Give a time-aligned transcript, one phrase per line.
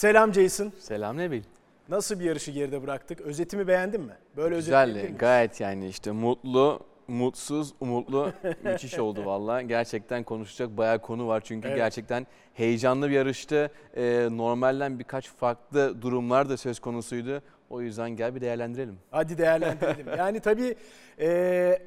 [0.00, 0.72] Selam Jason.
[0.78, 1.42] Selam Nebil.
[1.88, 3.20] Nasıl bir yarışı geride bıraktık?
[3.20, 4.12] Özetimi beğendin mi?
[4.36, 5.18] Böyle özetleyebilir Güzel, miyiz?
[5.18, 8.32] gayet yani işte mutlu, mutsuz, umutlu
[8.64, 9.62] müthiş oldu valla.
[9.62, 11.76] Gerçekten konuşacak bayağı konu var çünkü Evet.
[11.76, 13.70] gerçekten heyecanlı bir yarıştı.
[13.96, 17.42] Ee, normalden birkaç farklı durumlar da söz konusuydu.
[17.70, 18.98] O yüzden gel bir değerlendirelim.
[19.10, 20.06] Hadi değerlendirelim.
[20.18, 20.76] yani tabii
[21.20, 21.78] e,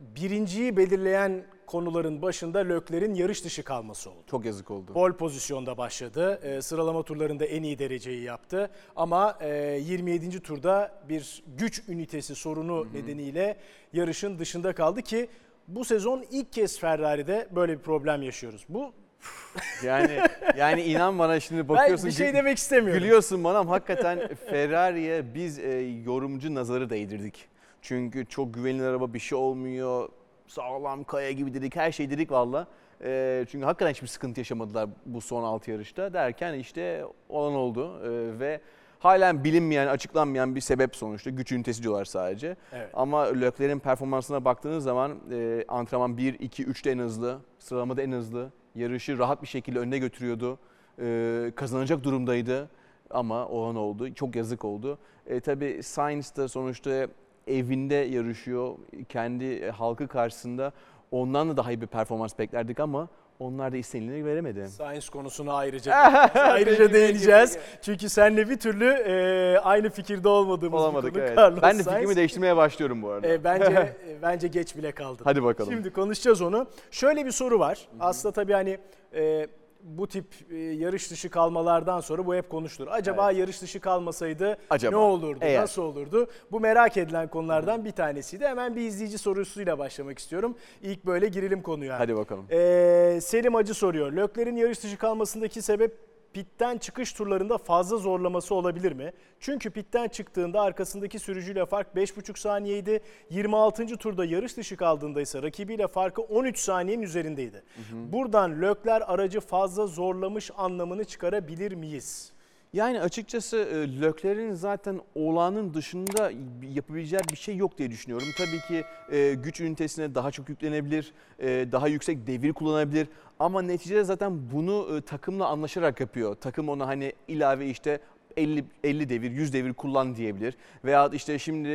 [0.00, 4.24] birinciyi belirleyen konuların başında Lökler'in yarış dışı kalması oldu.
[4.30, 4.92] Çok yazık oldu.
[4.92, 6.40] Pol pozisyonda başladı.
[6.42, 8.70] E, sıralama turlarında en iyi dereceyi yaptı.
[8.96, 9.48] Ama e,
[9.82, 10.40] 27.
[10.40, 13.56] turda bir güç ünitesi sorunu nedeniyle
[13.92, 15.28] yarışın dışında kaldı ki
[15.68, 18.64] bu sezon ilk kez Ferrari'de böyle bir problem yaşıyoruz.
[18.68, 18.92] Bu
[19.84, 20.20] Yani
[20.56, 23.02] yani inan bana şimdi ben bakıyorsun bir şey demek istemiyorum.
[23.02, 27.48] Gülüyorsun bana ama hakikaten Ferrari'ye biz e, yorumcu nazarı değdirdik.
[27.82, 30.08] Çünkü çok güvenilir araba bir şey olmuyor.
[30.46, 32.66] Sağlam kaya gibi dedik her şey dedik valla.
[33.04, 38.00] E, çünkü hakikaten hiçbir sıkıntı yaşamadılar bu son 6 yarışta derken işte olan oldu.
[38.04, 38.60] E, ve
[38.98, 41.30] halen bilinmeyen, açıklanmayan bir sebep sonuçta.
[41.30, 42.56] Güç ünitesi diyorlar sadece.
[42.72, 42.90] Evet.
[42.94, 48.50] Ama Leclerc'in performansına baktığınız zaman e, antrenman 1, 2, 3'te en hızlı, sıralamada en hızlı.
[48.74, 50.58] Yarışı rahat bir şekilde önüne götürüyordu.
[51.00, 52.70] E, kazanacak durumdaydı
[53.10, 54.14] ama olan oldu.
[54.14, 54.98] Çok yazık oldu.
[55.26, 57.08] E, tabii Sainz da sonuçta
[57.46, 58.74] evinde yarışıyor.
[59.08, 60.72] Kendi e, halkı karşısında
[61.10, 63.08] ondan da daha iyi bir performans beklerdik ama
[63.38, 64.68] onlar da istenileni veremedi.
[64.68, 65.94] Science konusuna ayrıca
[66.34, 67.58] ayrıca değineceğiz.
[67.82, 71.38] Çünkü seninle bir türlü e, aynı fikirde olmadığımız Olamadık bir konu evet.
[71.38, 71.96] Carlos Ben de Sainz.
[71.96, 73.28] fikrimi değiştirmeye başlıyorum bu arada.
[73.28, 73.72] E, bence
[74.08, 75.24] e, bence geç bile kaldın.
[75.24, 75.72] Hadi bakalım.
[75.72, 76.66] Şimdi konuşacağız onu.
[76.90, 77.88] Şöyle bir soru var.
[78.00, 78.78] Aslında tabii hani
[79.14, 79.46] e,
[79.82, 82.88] bu tip e, yarış dışı kalmalardan sonra bu hep konuşulur.
[82.90, 84.90] Acaba yarış dışı kalmasaydı Acaba?
[84.90, 85.62] ne olurdu, Eğer.
[85.62, 86.26] nasıl olurdu?
[86.52, 88.46] Bu merak edilen konulardan bir tanesiydi.
[88.46, 90.56] Hemen bir izleyici sorusuyla başlamak istiyorum.
[90.82, 91.98] İlk böyle girelim konuya.
[91.98, 92.46] Hadi bakalım.
[92.50, 94.12] Ee, Selim Acı soruyor.
[94.12, 95.98] Lökler'in yarış dışı kalmasındaki sebep
[96.36, 99.12] pitten çıkış turlarında fazla zorlaması olabilir mi?
[99.40, 103.00] Çünkü pitten çıktığında arkasındaki sürücüyle fark 5,5 saniyeydi.
[103.30, 103.86] 26.
[103.86, 107.62] turda yarış dışı kaldığında ise rakibiyle farkı 13 saniyenin üzerindeydi.
[107.92, 112.32] Buradan Lökler aracı fazla zorlamış anlamını çıkarabilir miyiz?
[112.76, 116.32] Yani açıkçası e, Lökler'in zaten olağanın dışında
[116.74, 118.32] yapabileceği bir şey yok diye düşünüyorum.
[118.32, 123.08] Tabii ki e, güç ünitesine daha çok yüklenebilir, e, daha yüksek devir kullanabilir.
[123.38, 126.34] Ama neticede zaten bunu takımla anlaşarak yapıyor.
[126.34, 128.00] Takım ona hani ilave işte
[128.36, 130.56] 50, 50 devir, 100 devir kullan diyebilir.
[130.84, 131.68] Veya işte şimdi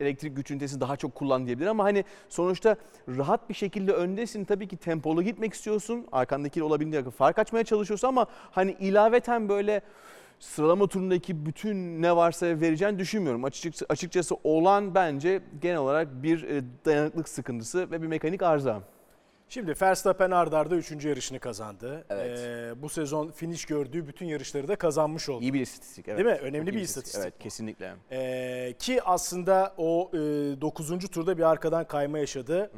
[0.00, 1.66] elektrik güç ünitesi daha çok kullan diyebilir.
[1.66, 2.76] Ama hani sonuçta
[3.08, 4.44] rahat bir şekilde öndesin.
[4.44, 6.06] Tabii ki tempolu gitmek istiyorsun.
[6.12, 9.82] Arkandakiyle olabildiğince fark açmaya çalışıyorsun ama hani ilaveten böyle
[10.40, 13.44] sıralama turundaki bütün ne varsa vereceğini düşünmüyorum.
[13.44, 18.82] Açıkçası, açıkçası olan bence genel olarak bir e, dayanıklık sıkıntısı ve bir mekanik arıza.
[19.48, 21.04] Şimdi Verstappen ardarda arda 3.
[21.04, 22.04] yarışını kazandı.
[22.10, 22.38] Evet.
[22.38, 25.42] Ee, bu sezon finish gördüğü bütün yarışları da kazanmış oldu.
[25.42, 26.08] İyi bir istatistik.
[26.08, 26.18] Evet.
[26.18, 26.40] Değil mi?
[26.42, 27.42] Önemli Çok bir istatistik Evet bu.
[27.42, 27.92] kesinlikle.
[28.12, 30.98] Ee, ki aslında o e, 9.
[30.98, 32.70] turda bir arkadan kayma yaşadı.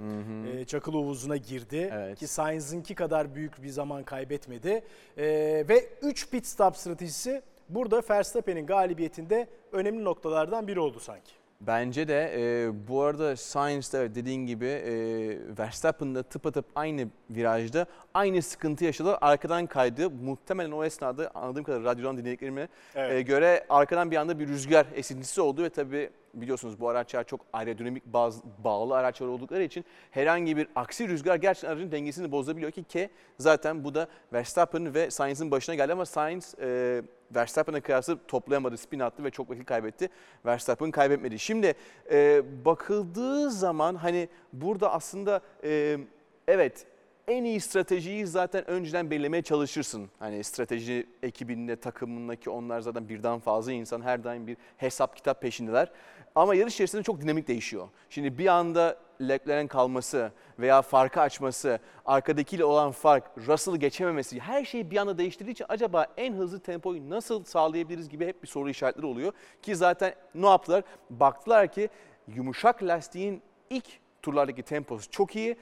[0.61, 1.91] Ee, Çakıl Ovuzu'na girdi.
[1.93, 2.19] Evet.
[2.19, 4.85] Ki Sainz'ınki kadar büyük bir zaman kaybetmedi.
[5.19, 5.25] Ee,
[5.69, 11.33] ve 3 pit stop stratejisi burada Verstappen'in galibiyetinde önemli noktalardan biri oldu sanki.
[11.61, 13.37] Bence de e, bu arada
[13.95, 14.93] evet dediğin gibi e,
[15.59, 19.19] Verstappen'da tıpatıp aynı virajda aynı sıkıntı yaşadı.
[19.21, 20.11] Arkadan kaydı.
[20.11, 23.13] Muhtemelen o esnada anladığım kadar radyodan dinlediklerime Evet.
[23.13, 27.41] e, göre arkadan bir anda bir rüzgar esintisi oldu ve tabii biliyorsunuz bu araçlar çok
[27.53, 32.85] aerodinamik baz, bağlı araçlar oldukları için herhangi bir aksi rüzgar gerçekten aracın dengesini bozabiliyor ki
[32.85, 37.03] ki zaten bu da Verstappen ve Sainz'in başına geldi ama Sainz e,
[37.35, 40.09] Verstappen'e kıyasla toplayamadı, spin attı ve çok vakit kaybetti.
[40.47, 41.39] Verstappen kaybetmedi.
[41.39, 41.75] Şimdi
[42.11, 45.99] e, bakıldığı zaman hani burada aslında e,
[46.49, 46.87] evet
[47.29, 50.11] en iyi stratejiyi zaten önceden belirlemeye çalışırsın.
[50.19, 55.93] Hani strateji ekibinde, takımındaki onlar zaten birden fazla insan her daim bir hesap kitap peşindeler.
[56.35, 57.89] Ama yarış içerisinde çok dinamik değişiyor.
[58.11, 64.91] Şimdi bir anda Leclerc'in kalması veya farkı açması, arkadakiyle olan fark, Russell'ı geçememesi her şeyi
[64.91, 69.07] bir anda değiştirdiği için acaba en hızlı tempoyu nasıl sağlayabiliriz gibi hep bir soru işaretleri
[69.07, 69.33] oluyor.
[69.63, 70.85] Ki zaten ne yaptılar?
[71.11, 71.89] Baktılar ki
[72.29, 73.87] yumuşak lastiğin ilk
[74.23, 75.57] turlardaki temposu çok iyi.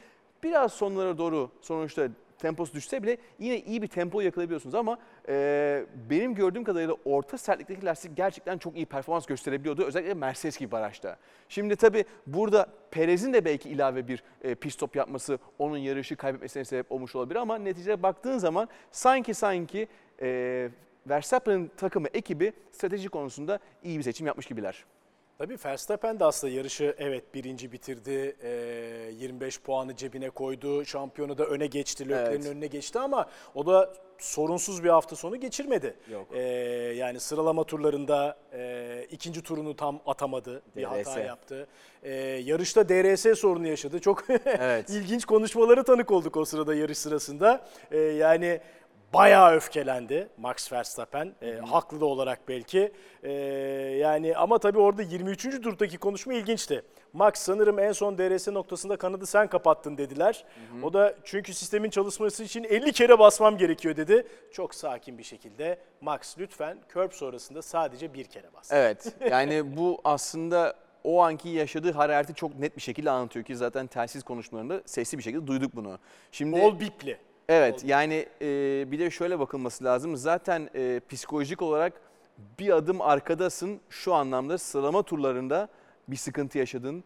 [0.44, 2.08] Biraz sonlara doğru sonuçta
[2.38, 4.98] temposu düşse bile yine iyi bir tempo yakalayabiliyorsunuz ama
[5.28, 9.84] e, benim gördüğüm kadarıyla orta sertlikteki lastik gerçekten çok iyi performans gösterebiliyordu.
[9.84, 11.16] Özellikle Mercedes gibi araçta.
[11.48, 16.64] Şimdi tabii burada Perez'in de belki ilave bir e, pit stop yapması onun yarışı kaybetmesine
[16.64, 19.88] sebep olmuş olabilir ama neticede baktığın zaman sanki sanki
[20.22, 20.68] e,
[21.06, 24.84] Verstappen'in takımı ekibi strateji konusunda iyi bir seçim yapmış gibiler.
[25.38, 28.36] Tabii Verstappen de aslında yarışı evet birinci bitirdi.
[28.42, 28.48] Ee,
[29.18, 30.84] 25 puanı cebine koydu.
[30.84, 32.04] Şampiyonu da öne geçti.
[32.08, 32.46] Leclerc'in Evet.
[32.46, 35.94] önüne geçti ama o da sorunsuz bir hafta sonu geçirmedi.
[36.12, 36.26] Yok.
[36.34, 36.40] Ee,
[36.96, 40.62] yani sıralama turlarında e, ikinci turunu tam atamadı.
[40.76, 41.26] Bir hata DRS.
[41.26, 41.66] yaptı.
[42.02, 42.12] Ee,
[42.44, 44.00] yarışta DRS sorunu yaşadı.
[44.00, 44.90] Çok Evet.
[44.90, 47.66] ilginç konuşmaları tanık olduk o sırada yarış sırasında.
[47.90, 48.60] Ee, yani
[49.14, 51.34] bayağı öfkelendi Max Verstappen.
[51.42, 52.92] Ee, haklı da olarak belki.
[53.22, 53.32] Ee,
[54.00, 55.62] yani ama tabii orada 23.
[55.62, 56.82] turdaki konuşma ilginçti.
[57.12, 60.44] Max sanırım en son DRS noktasında kanadı sen kapattın dediler.
[60.82, 64.26] O da çünkü sistemin çalışması için 50 kere basmam gerekiyor dedi.
[64.52, 68.72] Çok sakin bir şekilde Max lütfen curb sonrasında sadece bir kere bas.
[68.72, 70.74] Evet yani bu aslında
[71.04, 75.22] o anki yaşadığı harareti çok net bir şekilde anlatıyor ki zaten telsiz konuşmalarında sesli bir
[75.22, 75.98] şekilde duyduk bunu.
[76.32, 77.18] Şimdi Bol bipli.
[77.48, 78.46] Evet yani e,
[78.90, 80.16] bir de şöyle bakılması lazım.
[80.16, 81.92] Zaten e, psikolojik olarak
[82.58, 85.68] bir adım arkadasın şu anlamda sıralama turlarında
[86.08, 87.04] bir sıkıntı yaşadın.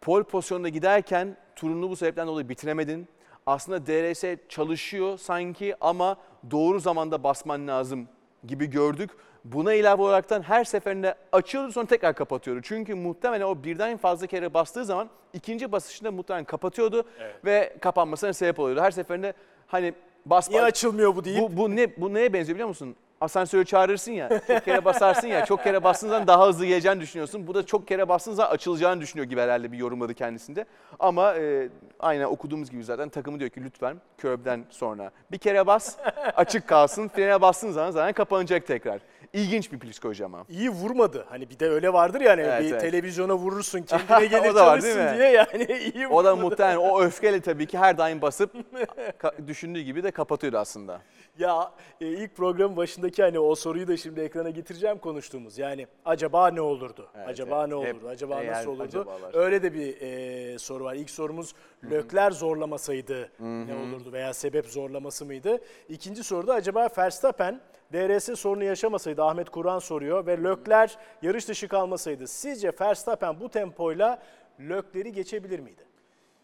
[0.00, 3.08] Pol pozisyonunda giderken turunu bu sebepten dolayı bitiremedin.
[3.46, 6.16] Aslında DRS çalışıyor sanki ama
[6.50, 8.08] doğru zamanda basman lazım
[8.46, 9.10] gibi gördük.
[9.44, 12.60] Buna ilave olaraktan her seferinde açıyordu sonra tekrar kapatıyordu.
[12.62, 17.04] Çünkü muhtemelen o birden fazla kere bastığı zaman ikinci basışında muhtemelen kapatıyordu
[17.44, 18.80] ve kapanmasına sebep oluyordu.
[18.80, 19.34] Her seferinde
[19.70, 19.94] hani
[20.26, 22.96] bas Niye açılmıyor bu deyip bu, bu ne bu neye benziyor biliyor musun?
[23.20, 27.46] Asansörü çağırırsın ya, çok kere basarsın ya, çok kere bastığın zaman daha hızlı geleceğini düşünüyorsun.
[27.46, 30.64] Bu da çok kere bastığın zaman açılacağını düşünüyor gibi herhalde bir yorumladı kendisinde.
[30.98, 31.68] Ama e,
[32.00, 35.96] aynen okuduğumuz gibi zaten takımı diyor ki lütfen körbden sonra bir kere bas,
[36.36, 37.08] açık kalsın.
[37.08, 39.00] Frene bastığın zaman zaten kapanacak tekrar.
[39.32, 40.44] İlginç bir psikoloji ama.
[40.48, 41.26] iyi vurmadı.
[41.28, 42.80] Hani bir de öyle vardır yani Evet, bir evet.
[42.80, 46.46] televizyona vurursun kendine gelir da var, çalışsın diye yani iyi O da vurmadı.
[46.50, 48.54] muhtemelen o öfkeyle tabii ki her daim basıp
[49.46, 51.00] düşündüğü gibi de kapatıyordu aslında.
[51.38, 55.58] Ya e, ilk programın başındaki hani o soruyu da şimdi ekrana getireceğim konuştuğumuz.
[55.58, 57.08] Yani acaba ne olurdu?
[57.16, 57.68] Evet, acaba evet.
[57.78, 58.08] ne Hep olurdu?
[58.08, 58.82] Acaba eğer, nasıl olurdu?
[58.82, 59.34] acabalar.
[59.34, 60.94] Öyle de bir e, soru var.
[60.94, 61.54] İlk sorumuz
[61.90, 65.58] Lökler zorlamasaydı ne olurdu veya sebep zorlaması mıydı?
[65.88, 67.60] İkinci soruda acaba Verstappen
[67.92, 74.22] DRS sorunu yaşamasaydı Ahmet Kur'an soruyor ve Lökler yarış dışı kalmasaydı sizce Verstappen bu tempoyla
[74.60, 75.82] Lökler'i geçebilir miydi?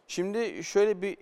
[0.07, 1.17] Şimdi şöyle bir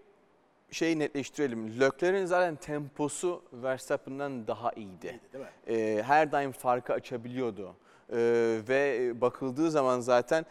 [0.70, 1.80] şey netleştirelim.
[1.80, 5.20] Leclerc'in zaten temposu Verstappen'dan daha iyiydi.
[5.32, 5.50] değil mi?
[5.68, 7.76] Ee, her daim farkı açabiliyordu.
[8.12, 8.16] Ee,
[8.68, 10.46] ve bakıldığı zaman zaten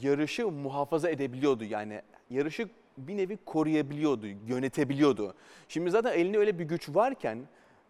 [0.00, 1.64] yarışı muhafaza edebiliyordu.
[1.64, 5.34] Yani yarışı bir nevi koruyabiliyordu, yönetebiliyordu.
[5.68, 7.38] Şimdi zaten elinde öyle bir güç varken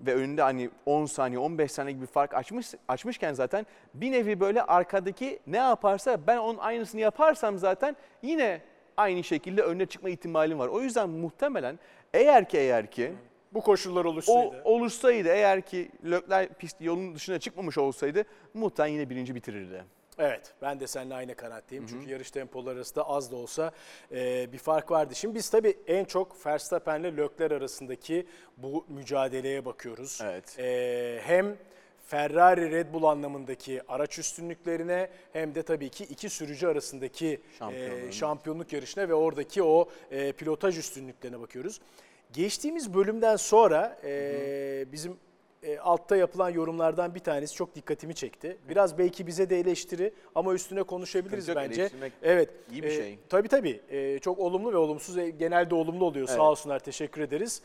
[0.01, 4.41] ve önünde hani 10 saniye, 15 saniye gibi bir fark açmış, açmışken zaten bir nevi
[4.41, 8.61] böyle arkadaki ne yaparsa ben onun aynısını yaparsam zaten yine
[8.97, 10.69] aynı şekilde önüne çıkma ihtimalim var.
[10.69, 11.79] O yüzden muhtemelen
[12.15, 13.13] eğer ki eğer ki
[13.53, 14.63] Bu koşullar o oluşsaydı.
[14.65, 18.25] oluşsaydı eğer ki Lökler pist yolun dışına çıkmamış olsaydı
[18.55, 19.85] muhtemelen yine birinci bitirirdi.
[20.19, 21.87] Evet ben de seninle aynı kanaatteyim.
[21.87, 23.73] Çünkü yarış tempoları arasında az da olsa
[24.13, 25.15] e, bir fark vardı.
[25.15, 28.27] Şimdi biz tabii en çok Verstappen'le Leclerc arasındaki
[28.57, 30.21] bu mücadeleye bakıyoruz.
[30.25, 30.59] Evet.
[30.59, 31.57] E, hem
[32.07, 38.09] Ferrari Red Bull anlamındaki araç üstünlüklerine hem de tabii ki iki sürücü arasındaki Şampiyonluğun.
[38.09, 41.81] e, şampiyonluk yarışına ve oradaki o e, pilotaj üstünlüklerine bakıyoruz.
[42.33, 45.17] Geçtiğimiz bölümden sonra e, bizim
[45.63, 48.59] e, altta yapılan yorumlardan bir tanesi çok dikkatimi çekti.
[48.69, 51.81] Biraz belki bize de eleştiri ama üstüne konuşabiliriz Sıkıntı bence.
[51.81, 52.51] eleştirmek Evet.
[52.73, 53.19] iyi bir e, şey.
[53.29, 53.81] Tabii tabii.
[53.91, 55.19] E, çok olumlu ve olumsuz.
[55.19, 56.29] e, genelde olumlu oluyor.
[56.29, 56.37] Evet.
[56.37, 56.79] Sağ olsunlar.
[56.79, 57.63] Teşekkür ederiz.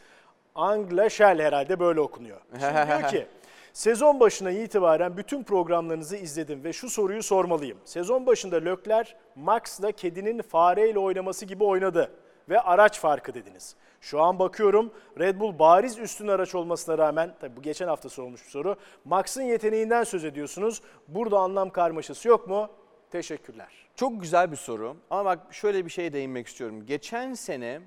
[0.55, 2.41] Angla Shell herhalde böyle okunuyor.
[2.51, 3.27] Şimdi diyor ki
[3.73, 7.77] Sezon başına itibaren bütün programlarınızı izledim ve şu soruyu sormalıyım.
[7.85, 12.11] Sezon başında Lökler Max'la kedinin fareyle oynaması gibi oynadı
[12.49, 13.75] ve araç farkı dediniz.
[14.03, 18.45] Şu an bakıyorum Red Bull bariz üstün araç olmasına rağmen, tabii bu geçen hafta sorulmuş
[18.45, 20.81] bir soru, Max'ın yeteneğinden söz ediyorsunuz.
[21.07, 22.69] Burada anlam karmaşası yok mu?
[23.11, 23.67] Teşekkürler.
[23.95, 26.85] Çok güzel bir soru ama bak şöyle bir şeye değinmek istiyorum.
[26.85, 27.81] Geçen sene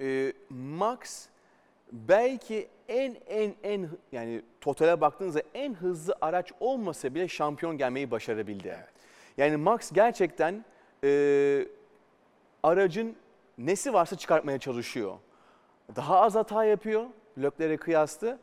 [0.00, 1.26] e, Max
[1.92, 8.76] belki en en en yani totale baktığınızda en hızlı araç olmasa bile şampiyon gelmeyi başarabildi.
[9.36, 10.64] Yani Max gerçekten
[11.04, 11.66] e,
[12.62, 13.16] aracın
[13.58, 15.14] nesi varsa çıkartmaya çalışıyor.
[15.96, 17.04] Daha az hata yapıyor
[17.38, 18.38] Leclerc'e kıyaslı.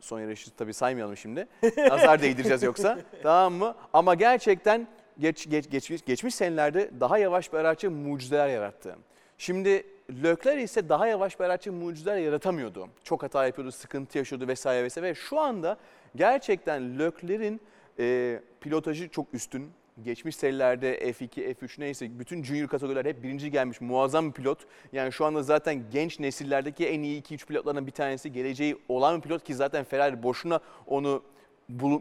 [0.00, 1.46] Son yarışı tabii saymayalım şimdi.
[1.76, 2.98] Nazar değdireceğiz yoksa.
[3.22, 3.74] tamam mı?
[3.92, 4.86] Ama gerçekten
[5.18, 8.96] geç, geç, geçmiş, geçmiş senelerde daha yavaş bir araçça mucizeler yarattı.
[9.38, 9.86] Şimdi
[10.22, 12.88] Leclerc ise daha yavaş bir araçça mucizeler yaratamıyordu.
[13.04, 15.08] Çok hata yapıyordu, sıkıntı yaşıyordu vesaire vesaire.
[15.08, 15.76] Ve şu anda
[16.16, 17.60] gerçekten Leclerc'in
[17.98, 19.70] e, pilotajı çok üstün.
[20.04, 24.58] Geçmiş serilerde F2, F3 neyse bütün junior kategoriler hep birinci gelmiş muazzam bir pilot.
[24.92, 28.32] Yani şu anda zaten genç nesillerdeki en iyi 2-3 pilotlardan bir tanesi.
[28.32, 31.22] Geleceği olan bir pilot ki zaten Ferrari boşuna onu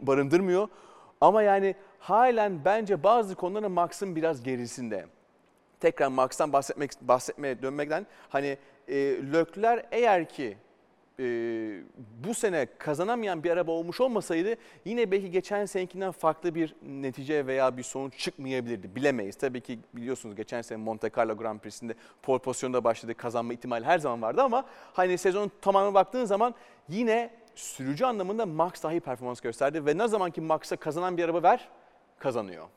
[0.02, 0.68] barındırmıyor.
[1.22, 5.06] Ama yani halen bence bazı konuların Max'ın biraz gerisinde.
[5.80, 8.96] Tekrar Max'tan bahsetmek bahsetmeye dönmekten hani e,
[9.34, 10.58] Lökler eğer ki
[11.20, 11.26] e,
[12.26, 17.78] bu sene kazanamayan bir araba olmuş olmasaydı yine belki geçen senekinden farklı bir netice veya
[17.78, 18.96] bir sonuç çıkmayabilirdi.
[18.96, 19.36] Bilemeyiz.
[19.36, 23.14] Tabii ki biliyorsunuz geçen sene Monte Carlo Grand Prix'sinde pole pozisyonda başladı.
[23.16, 26.56] Kazanma ihtimali her zaman vardı ama hani sezonun tamamına baktığın zaman
[26.90, 31.24] yine sürücü anlamında Max daha iyi performans gösterdi ve ne zaman ki Max'a kazanan bir
[31.24, 31.70] araba ver
[32.20, 32.68] kazanıyor.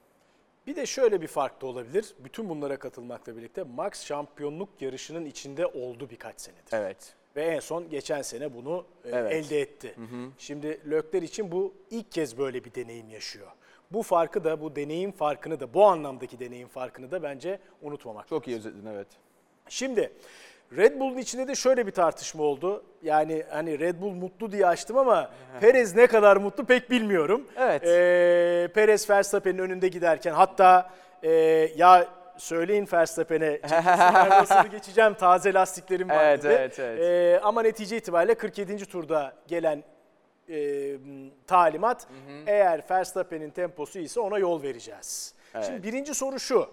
[0.66, 2.14] Bir de şöyle bir fark da olabilir.
[2.18, 6.72] Bütün bunlara katılmakla birlikte Max şampiyonluk yarışının içinde oldu birkaç senedir.
[6.72, 7.21] Evet.
[7.36, 9.32] Ve en son geçen sene bunu e, Evet.
[9.32, 9.94] elde etti.
[10.38, 13.46] Şimdi Lökler için bu ilk kez böyle bir deneyim yaşıyor.
[13.90, 18.48] Bu farkı da, bu deneyim farkını da, bu anlamdaki deneyim farkını da bence unutmamak Çok
[18.48, 19.06] iyi özetledin evet.
[19.68, 20.12] Şimdi
[20.76, 22.84] Red Bull'un içinde de şöyle bir tartışma oldu.
[23.02, 27.46] Yani hani Red Bull mutlu diye açtım ama Perez ne kadar mutlu pek bilmiyorum.
[27.58, 27.82] Evet.
[27.84, 30.90] Ee, Perez Verstappen'in önünde giderken hatta
[31.22, 31.30] e,
[31.76, 32.08] ya
[32.42, 33.50] söyleyin Verstappen'e
[34.40, 36.52] Russell'ı geçeceğim taze lastiklerim var Evet, dedi.
[36.58, 37.00] evet, evet.
[37.00, 38.86] Ee, ama netice itibariyle 47.
[38.86, 39.84] turda gelen
[40.48, 40.96] e,
[41.46, 42.06] talimat
[42.46, 45.34] eğer Verstappen'in temposu ise ona yol vereceğiz.
[45.54, 45.66] Evet.
[45.66, 46.70] Şimdi birinci soru şu.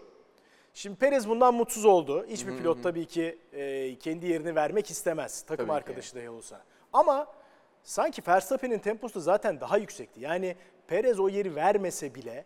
[0.73, 2.25] Şimdi Perez bundan mutsuz oldu.
[2.29, 5.41] Hiçbir pilot tabii ki e, kendi yerini vermek istemez.
[5.41, 6.61] Takım Tabii arkadaşı dahi olsa.
[6.93, 7.27] Ama
[7.83, 10.21] sanki Verstappen'in temposu zaten daha yüksekti.
[10.21, 10.55] Yani
[10.87, 12.45] Perez o yeri vermese bile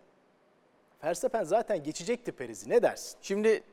[1.03, 2.69] Verstappen zaten geçecekti Perez'i.
[2.69, 3.17] Ne dersin?
[3.21, 3.63] Şimdi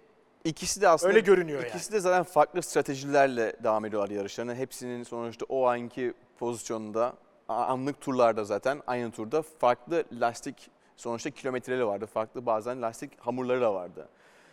[0.45, 4.55] ikisi de aslında Öyle görünüyor İkisi de zaten farklı stratejilerle devam ediyorlar yarışlarına.
[4.55, 7.13] Hepsinin sonuçta o anki pozisyonda
[7.49, 12.07] a- anlık turlarda zaten aynı turda farklı lastik sonuçta kilometreleri vardı.
[12.07, 14.09] Farklı bazen lastik hamurları da vardı.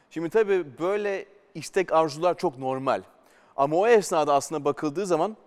[0.09, 3.01] Şimdi tabii böyle istek arzular çok normal.
[3.55, 5.37] Ama o esnada aslında bakıldığı zaman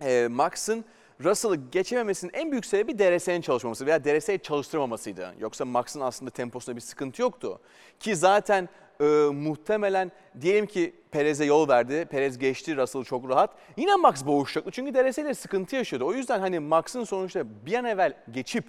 [0.00, 0.84] e, Max'ın
[1.24, 5.34] Russell'ı geçememesinin en büyük sebebi DRS'nin çalışmaması veya DRS'yi çalıştırmamasıydı.
[5.38, 7.60] Yoksa Max'ın aslında temposunda bir sıkıntı yoktu.
[8.00, 8.68] Ki zaten
[9.00, 12.06] e, muhtemelen diyelim ki Perez'e yol verdi.
[12.10, 13.50] Perez geçti Russell'ı çok rahat.
[13.76, 16.06] Yine Max boğuşacaktı çünkü DRS ile sıkıntı yaşıyordu.
[16.06, 18.64] O yüzden hani Max'ın sonuçta bir an evvel geçip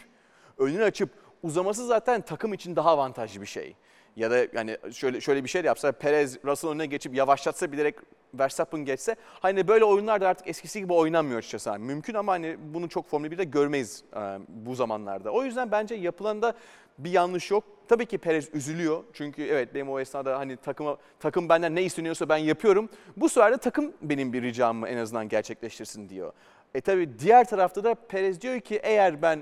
[0.57, 1.09] önünü açıp
[1.43, 3.75] uzaması zaten takım için daha avantajlı bir şey.
[4.15, 7.95] Ya da yani şöyle şöyle bir şey de yapsa Perez Russell önüne geçip yavaşlatsa bilerek
[8.33, 11.69] Verstappen geçse hani böyle oyunlar da artık eskisi gibi oynanmıyor açıkçası.
[11.69, 15.31] Yani mümkün ama hani bunu çok Formula 1'de görmeyiz e, bu zamanlarda.
[15.31, 16.53] O yüzden bence yapılanda
[16.97, 17.63] bir yanlış yok.
[17.87, 19.03] Tabii ki Perez üzülüyor.
[19.13, 22.89] Çünkü evet benim o esnada hani takıma, takım benden ne isteniyorsa ben yapıyorum.
[23.17, 26.33] Bu sefer de takım benim bir ricamı en azından gerçekleştirsin diyor.
[26.75, 29.41] E tabii diğer tarafta da Perez diyor ki eğer ben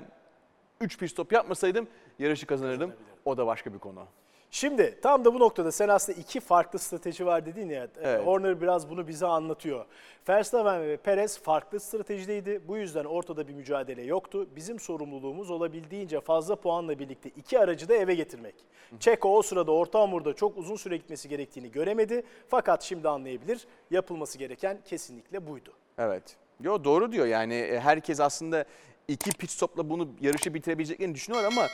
[0.80, 2.92] 3 pit stop yapmasaydım yarışı kazanırdım.
[3.24, 4.06] O da başka bir konu.
[4.50, 7.88] Şimdi tam da bu noktada sen aslında iki farklı strateji var dedin ya.
[8.02, 8.26] Evet.
[8.26, 9.84] Horner biraz bunu bize anlatıyor.
[10.28, 12.60] Verstappen ve Perez farklı stratejideydi.
[12.68, 14.48] Bu yüzden ortada bir mücadele yoktu.
[14.56, 18.54] Bizim sorumluluğumuz olabildiğince fazla puanla birlikte iki aracı da eve getirmek.
[19.00, 22.22] Çeko o sırada orta hamurda çok uzun süre gitmesi gerektiğini göremedi.
[22.48, 23.66] Fakat şimdi anlayabilir.
[23.90, 25.72] Yapılması gereken kesinlikle buydu.
[25.98, 26.36] Evet.
[26.60, 28.64] Yo doğru diyor yani e, herkes aslında
[29.08, 31.66] iki pit stopla bunu yarışı bitirebileceklerini düşünüyor ama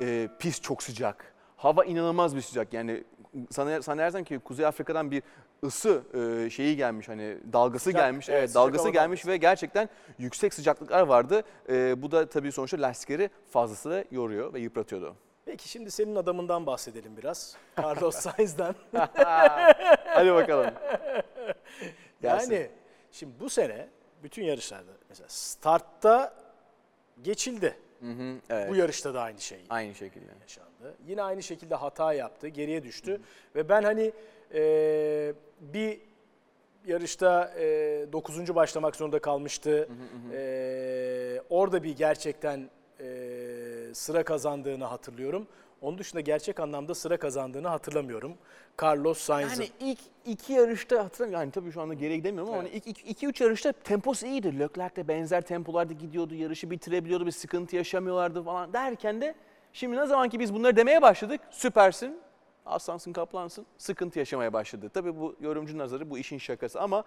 [0.00, 1.34] e, pist çok sıcak.
[1.60, 2.72] Hava inanılmaz bir sıcak.
[2.72, 3.04] Yani
[3.50, 5.22] sana zannedersem ki Kuzey Afrika'dan bir
[5.64, 8.28] ısı e, şeyi gelmiş hani dalgası Sıcak, gelmiş.
[8.28, 9.88] evet, Evet, dalgası gelmiş ve gerçekten
[10.18, 11.42] yüksek sıcaklıklar vardı.
[11.68, 15.16] E, bu da tabii sonuçta lastikleri fazlasıyla yoruyor ve yıpratıyordu.
[15.44, 17.56] Peki şimdi senin adamından bahsedelim biraz.
[17.82, 18.74] Carlos Sainz'dan.
[20.06, 20.70] Hadi bakalım.
[22.22, 22.54] Gelsin.
[22.54, 22.70] Yani
[23.12, 23.88] şimdi bu sene
[24.22, 26.34] bütün yarışlarda mesela startta
[27.22, 27.76] geçildi.
[28.00, 28.70] Hı hı, evet.
[28.70, 30.30] Bu yarışta da aynı şey Aynı şekilde.
[30.42, 30.94] yaşandı.
[31.06, 33.20] Yine aynı şekilde hata yaptı, geriye düştü.
[33.56, 34.12] Ve ben hani
[34.54, 36.00] e, bir
[36.86, 38.54] yarışta e, 9.
[38.54, 39.88] başlamak zorunda kalmıştı.
[40.32, 43.06] E, orada bir gerçekten e,
[43.94, 45.46] sıra kazandığını hatırlıyorum.
[45.82, 48.34] Onun dışında gerçek anlamda sıra kazandığını hatırlamıyorum.
[48.82, 49.62] Carlos Sainz'ın.
[49.62, 51.42] Yani ilk iki yarışta hatırlamıyorum.
[51.42, 54.58] Yani tabii şu anda geriye gidemiyorum ama hani ilk iki, iki, üç yarışta temposu iyiydi.
[54.58, 56.34] Leclerc de benzer tempolarda gidiyordu.
[56.34, 57.26] Yarışı bitirebiliyordu.
[57.26, 59.34] Bir sıkıntı yaşamıyorlardı falan derken de
[59.72, 61.40] şimdi ne zaman ki biz bunları demeye başladık.
[61.50, 62.18] Süpersin.
[62.66, 63.66] Aslansın, kaplansın.
[63.78, 64.90] Sıkıntı yaşamaya başladı.
[64.94, 67.04] Tabii bu yorumcu nazarı bu işin şakası ama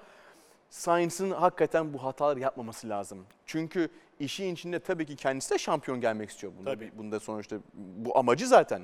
[0.74, 3.26] Sainz'ın hakikaten bu hataları yapmaması lazım.
[3.46, 3.90] Çünkü
[4.20, 6.54] işin içinde tabii ki kendisi de şampiyon gelmek istiyor.
[6.60, 6.92] Bunda, Tabii.
[6.98, 8.82] bunda sonuçta bu amacı zaten.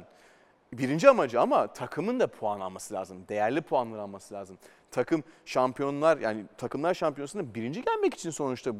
[0.74, 3.26] Birinci amacı ama takımın da puan alması lazım.
[3.30, 4.58] Değerli puanlar alması lazım.
[4.92, 8.72] Takım şampiyonlar yani takımlar şampiyonasında birinci gelmek için sonuçta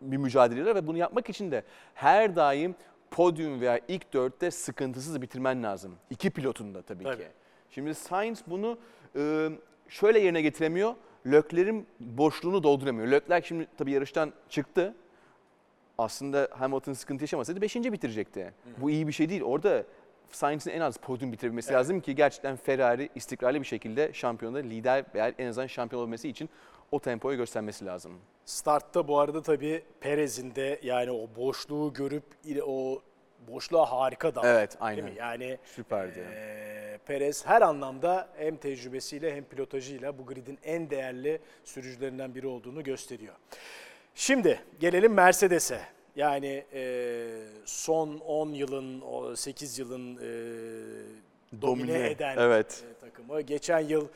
[0.00, 2.74] bir mücadele ve bunu yapmak için de her daim
[3.10, 5.96] podyum veya ilk dörtte sıkıntısız bitirmen lazım.
[6.10, 7.22] İki pilotun da tabii, Tabii.
[7.22, 7.28] ki.
[7.70, 8.78] Şimdi Sainz bunu
[9.16, 9.48] e,
[9.88, 10.94] şöyle yerine getiremiyor.
[11.26, 13.08] Leclerc'in boşluğunu dolduramıyor.
[13.08, 14.94] Leclerc şimdi tabii yarıştan çıktı.
[15.98, 17.76] aslında Hamilton sıkıntı yaşamasaydı 5.
[17.76, 18.52] bitirecekti.
[18.78, 19.42] Bu iyi bir şey değil.
[19.42, 19.84] Orada
[20.30, 25.32] Sainz'in en az podyum bitirebilmesi lazım ki gerçekten Ferrari istikrarlı bir şekilde şampiyonda lider veya
[25.38, 26.48] en azından şampiyon olabilmesi için
[26.92, 28.12] o tempoyu göstermesi lazım.
[28.44, 32.24] Startta bu arada tabii Perez'in de yani o boşluğu görüp
[32.66, 33.02] o
[33.48, 34.58] boşluğa harika davrandı.
[34.58, 35.04] Evet, Değil aynen.
[35.04, 35.12] mi?
[35.18, 36.18] Yani Süperdi.
[36.18, 42.82] eee, Perez her anlamda hem tecrübesiyle hem pilotajıyla bu gridin en değerli sürücülerinden biri olduğunu
[42.82, 43.34] gösteriyor.
[44.14, 45.80] Şimdi gelelim Mercedes'e.
[46.16, 47.28] Yani eee,
[47.64, 50.22] son 10 yılın, o 8 yılın eee,
[51.62, 52.84] domine, Domine, eden evet.
[52.96, 53.40] e, takımı.
[53.40, 54.08] Geçen yıl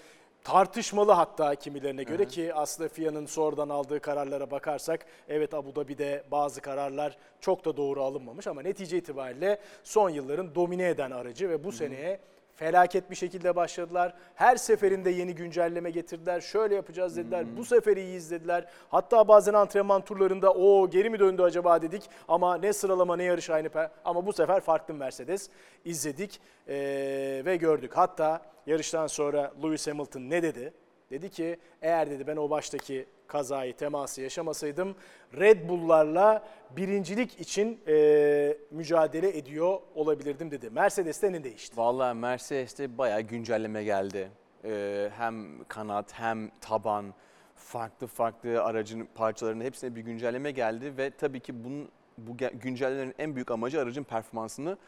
[0.45, 6.61] tartışmalı hatta kimilerine göre ki aslında FIA'nın sonradan aldığı kararlara bakarsak evet Abu Dhabi'de bazı
[6.61, 11.73] kararlar çok da doğru alınmamış ama netice itibariyle son yılların domine eden aracı ve bu
[11.73, 12.21] seneye
[12.63, 14.15] felaket bir şekilde başladılar.
[14.35, 16.41] Her seferinde yeni güncelleme getirdiler.
[16.41, 17.57] Şöyle yapacağız dediler.
[17.57, 18.67] Bu sefer iyi izlediler.
[18.89, 23.51] Hatta bazen antrenman turlarında o geri mi döndü acaba dedik ama ne sıralama ne yarış
[23.51, 23.69] aynı
[24.05, 25.51] ama bu sefer farklı Mercedes
[25.85, 27.93] izledik ee, ve gördük.
[27.95, 30.73] Hatta yarıştan sonra Lewis Hamilton ne dedi?
[31.11, 34.95] Dedi ki eğer dedi ben o baştaki kazayı, teması yaşamasaydım
[35.39, 36.45] Red Bull'larla
[36.77, 40.71] birincilik için e, mücadele ediyor olabilirdim dedi.
[40.71, 41.77] Mercedes'te ne değişti?
[41.77, 44.31] Vallahi Mercedes'te bayağı güncelleme geldi.
[44.65, 47.15] Ee, hem kanat hem taban
[47.55, 53.35] farklı farklı aracın parçalarının hepsine bir güncelleme geldi ve tabii ki bunun bu güncellemelerin en
[53.35, 54.79] büyük amacı aracın performansını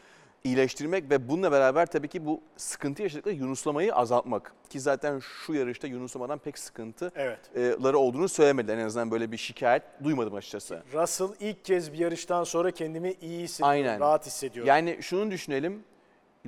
[0.43, 4.53] iyileştirmek ve bununla beraber tabii ki bu sıkıntı yaşadıkları yunuslamayı azaltmak.
[4.69, 7.11] Ki zaten şu yarışta yunuslamadan pek sıkıntıları
[7.55, 7.95] Evet.
[7.95, 8.77] olduğunu söylemediler.
[8.77, 10.83] En azından böyle bir şikayet duymadım açıkçası.
[10.93, 13.99] Russell ilk kez bir yarıştan sonra kendimi iyi hissediyorum, Aynen.
[13.99, 14.67] rahat hissediyorum.
[14.67, 15.83] Yani şunu düşünelim.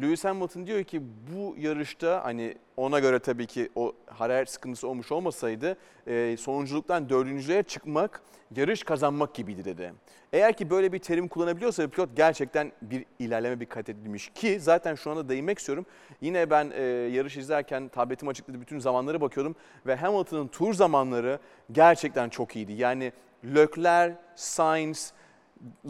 [0.01, 1.01] Lewis Hamilton diyor ki
[1.33, 5.77] bu yarışta hani ona göre tabii ki o hararet sıkıntısı olmuş olmasaydı
[6.07, 8.21] e, sonunculuktan dördüncülüğe çıkmak
[8.55, 9.93] yarış kazanmak gibiydi dedi.
[10.33, 14.95] Eğer ki böyle bir terim kullanabiliyorsa pilot gerçekten bir ilerleme bir kat edilmiş ki zaten
[14.95, 15.85] şu anda değinmek istiyorum.
[16.21, 21.39] Yine ben e, yarış izlerken tabletim açıkladı bütün zamanlara bakıyordum ve Hamilton'ın tur zamanları
[21.71, 22.73] gerçekten çok iyiydi.
[22.73, 23.11] Yani
[23.45, 25.13] Leclerc, Sainz,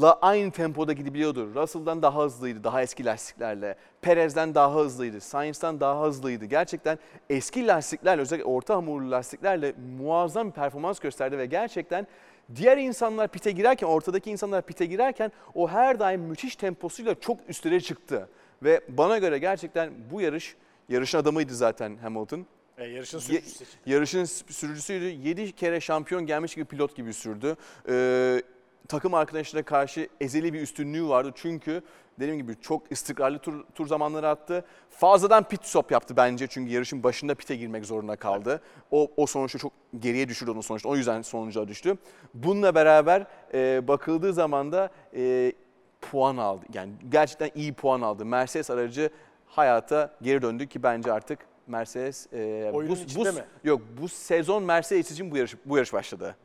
[0.01, 1.55] la aynı tempoda gidebiliyordu.
[1.55, 3.75] Russell'dan daha hızlıydı, daha eski lastiklerle.
[4.01, 6.45] Perez'den daha hızlıydı, Sainz'dan daha hızlıydı.
[6.45, 6.99] Gerçekten
[7.29, 12.07] eski lastiklerle, özellikle orta hamurlu lastiklerle muazzam bir performans gösterdi ve gerçekten
[12.55, 17.81] diğer insanlar pite girerken, ortadaki insanlar pite girerken o her daim müthiş temposuyla çok üstlere
[17.81, 18.29] çıktı.
[18.63, 20.55] Ve bana göre gerçekten bu yarış,
[20.89, 22.45] yarışın adamıydı zaten Hamilton.
[22.77, 25.05] E, yarışın sürücüsü yarışın sürücüsüydü.
[25.05, 27.55] 7 kere şampiyon gelmiş gibi pilot gibi sürdü.
[27.89, 28.41] Ee,
[28.87, 31.31] takım arkadaşlarına karşı ezeli bir üstünlüğü vardı.
[31.35, 31.81] Çünkü
[32.19, 34.65] dediğim gibi çok istikrarlı tur, tur zamanları attı.
[34.89, 36.47] Fazladan pit stop yaptı bence.
[36.47, 38.61] Çünkü yarışın başında pite girmek zorunda kaldı.
[38.91, 40.89] O, o sonuçta çok geriye düşürdü onun sonuçta.
[40.89, 41.97] O yüzden sonuca düştü.
[42.33, 45.53] Bununla beraber e, bakıldığı zaman da e,
[46.01, 46.65] puan aldı.
[46.73, 48.25] Yani gerçekten iyi puan aldı.
[48.25, 49.09] Mercedes aracı
[49.45, 53.43] hayata geri döndü ki bence artık Mercedes e, Oyunun bu, içinde bu, mi?
[53.63, 56.35] Yok bu sezon Mercedes için bu yarış bu yarış başladı.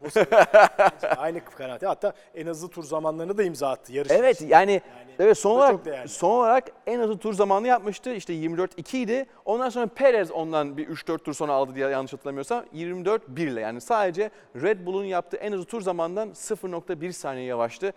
[1.17, 1.87] Aynı kanaati.
[1.87, 4.13] Hatta en hızlı tur zamanlarını da imza attı yarış.
[4.13, 4.49] Evet için.
[4.49, 4.81] yani,
[5.19, 8.15] evet son bu olarak son olarak en hızlı tur zamanı yapmıştı.
[8.15, 9.27] İşte 24-2 idi.
[9.45, 13.81] Ondan sonra Perez ondan bir 3-4 tur sonra aldı diye yanlış hatırlamıyorsam 24-1 ile yani
[13.81, 14.31] sadece
[14.63, 17.93] Red Bull'un yaptığı en hızlı tur zamandan 0.1 saniye yavaştı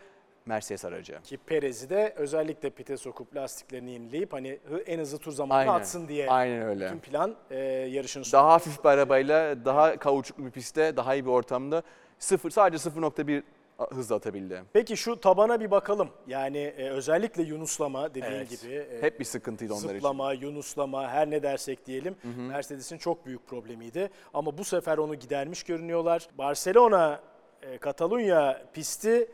[0.50, 1.22] Mercedes aracı.
[1.24, 5.80] Ki Perez'i de özellikle pite sokup lastiklerini yenileyip hani hı- en hızlı tur zamanını Aynen.
[5.82, 6.86] atsın diye Aynen öyle.
[6.86, 8.42] bütün plan e, yarışın sonu.
[8.42, 11.84] Daha hafif bir arabayla, daha kauçuklu bir pistte, daha iyi bir ortamda
[12.20, 13.44] sıfır sadece 0.1
[13.90, 14.64] hızla atabildi.
[14.74, 16.10] Peki şu tabana bir bakalım.
[16.28, 18.62] Yani e, özellikle yunuslama dediğin Evet.
[18.62, 18.74] gibi.
[18.74, 19.94] e, Hep bir sıkıntıydı onlar için.
[19.96, 24.10] Zıplama, yunuslama her ne dersek diyelim Mercedes'in çok büyük problemiydi.
[24.34, 26.28] Ama bu sefer onu gidermiş görünüyorlar.
[26.38, 27.20] Barcelona,
[27.62, 29.28] e, Katalunya pisti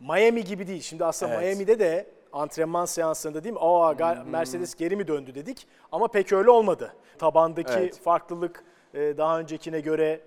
[0.00, 0.80] Miami gibi değil.
[0.82, 1.44] Şimdi aslında Evet.
[1.44, 3.58] Miami'de de antrenman seanslarında değil mi?
[3.60, 6.94] Aa ga- Mercedes geri mi döndü dedik ama pek öyle olmadı.
[7.18, 8.00] Tabandaki Evet.
[8.00, 10.20] farklılık e, daha öncekine göre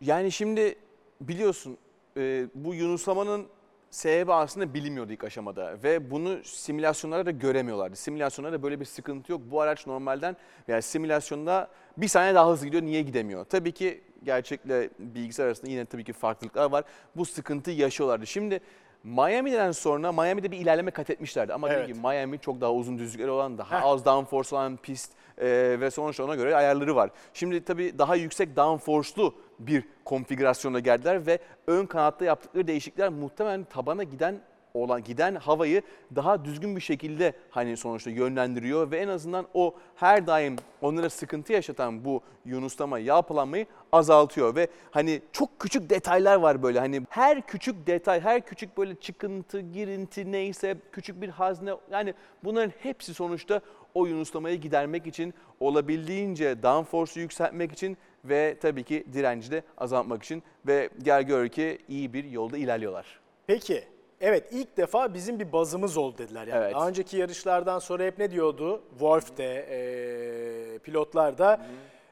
[0.00, 0.74] Yani şimdi
[1.20, 1.78] biliyorsun
[2.16, 3.46] e, bu yunuslamanın
[3.90, 7.96] sebebi aslında bilinmiyordu ilk aşamada ve bunu simülasyonlarda da göremiyorlardı.
[7.96, 9.40] Simülasyonlarda böyle bir sıkıntı yok.
[9.50, 10.36] Bu araç normalden
[10.68, 13.44] yani simülasyonda bir saniye daha hızlı gidiyor niye gidemiyor?
[13.44, 16.84] Tabii ki gerçekle bilgisayar arasında yine tabii ki farklılıklar var.
[17.16, 18.26] Bu sıkıntıyı yaşıyorlardı.
[18.26, 18.60] Şimdi
[19.04, 21.94] Miami'den sonra Miami'de bir ilerleme kat etmişlerdi ama dediğim Evet.
[21.94, 23.84] gibi Miami çok daha uzun düzlükleri olan, daha Heh.
[23.86, 25.46] az downforce olan pist e,
[25.80, 27.10] ve sonuçta ona göre ayarları var.
[27.34, 34.02] Şimdi tabii daha yüksek downforce'lu bir konfigürasyona geldiler ve ön kanatta yaptıkları değişiklikler muhtemelen tabana
[34.02, 34.40] giden
[34.74, 35.82] olan giden havayı
[36.14, 41.52] daha düzgün bir şekilde hani sonuçta yönlendiriyor ve en azından o her daim onlara sıkıntı
[41.52, 47.86] yaşatan bu yunuslama, yağpalanmayı azaltıyor ve hani çok küçük detaylar var böyle hani her küçük
[47.86, 53.60] detay, her küçük böyle çıkıntı, girinti neyse küçük bir hazne yani bunların hepsi sonuçta
[53.94, 60.42] o yunuslamayı gidermek için olabildiğince downforce'u yükseltmek için ve tabii ki direnci de azaltmak için
[60.66, 63.20] ve gel gör ki iyi bir yolda ilerliyorlar.
[63.46, 63.91] Peki.
[64.22, 66.46] Evet ilk defa bizim bir bazımız oldu dediler.
[66.46, 66.74] Yani Evet.
[66.74, 68.82] Daha önceki yarışlardan sonra hep ne diyordu?
[68.90, 71.66] Wolf de, e, pilotlar da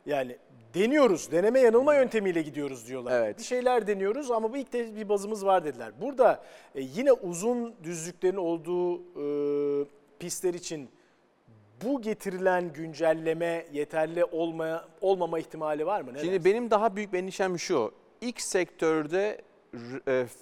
[0.07, 0.37] yani
[0.75, 3.20] deniyoruz, deneme yanılma yöntemiyle gidiyoruz diyorlar.
[3.20, 3.38] Evet.
[3.38, 5.92] Bir şeyler deniyoruz ama bu ilk de bir bazımız var dediler.
[6.01, 6.42] Burada
[6.75, 9.87] e, yine uzun düzlüklerin olduğu e,
[10.18, 10.90] pistler için
[11.85, 16.14] bu getirilen güncelleme yeterli olmaya, olmama ihtimali var mı?
[16.14, 16.44] Ne Şimdi dersin?
[16.44, 17.92] benim daha büyük endişem şu.
[18.20, 19.42] İlk sektörde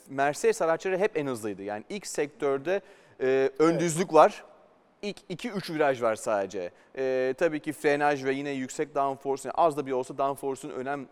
[0.08, 1.62] Mercedes araçları hep en hızlıydı.
[1.62, 2.80] Yani ilk sektörde
[3.20, 3.80] e, ön Evet.
[4.14, 4.44] var.
[5.02, 6.70] İlk 2-3 viraj var sadece.
[6.98, 11.06] E, tabii ki frenaj ve yine yüksek downforce, yani az da bir olsa downforce'un önem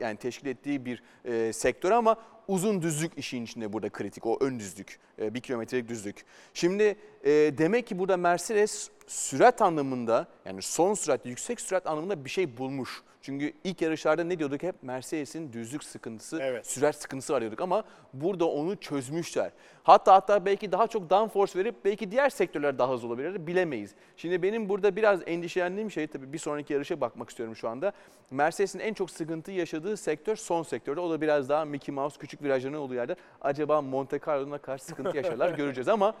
[0.00, 2.16] yani teşkil ettiği bir e, sektör ama
[2.48, 4.26] uzun düzlük işin içinde burada kritik.
[4.26, 6.24] O ön düzlük, e, bir kilometrelik düzlük.
[6.54, 12.30] Şimdi e, demek ki burada Mercedes sürat anlamında yani son sürat, yüksek sürat anlamında bir
[12.30, 13.02] şey bulmuş.
[13.22, 16.66] Çünkü ilk yarışlarda ne diyorduk hep Mercedes'in düzlük sıkıntısı, Evet.
[16.66, 19.50] sürat sıkıntısı var diyorduk ama burada onu çözmüşler.
[19.82, 23.94] Hatta hatta belki daha çok downforce verip belki diğer sektörler daha hızlı olabilir bilemeyiz.
[24.16, 27.92] Şimdi benim burada biraz endişelendiğim şey tabii bir sonraki yarışa bakmak istiyorum şu anda.
[28.30, 31.00] Mercedes'in en çok sıkıntı yaşadığı sektör son sektörde.
[31.00, 33.16] O da biraz daha Mickey Mouse küçük virajların olduğu yerde.
[33.40, 36.14] Acaba Monte Carlo'na karşı sıkıntı yaşarlar göreceğiz ama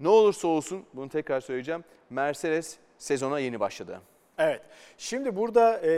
[0.00, 1.84] ne olursa olsun bunu tekrar söyleyeceğim.
[2.10, 4.00] Mercedes sezona yeni başladı.
[4.38, 4.60] Evet.
[4.98, 5.90] Şimdi burada e,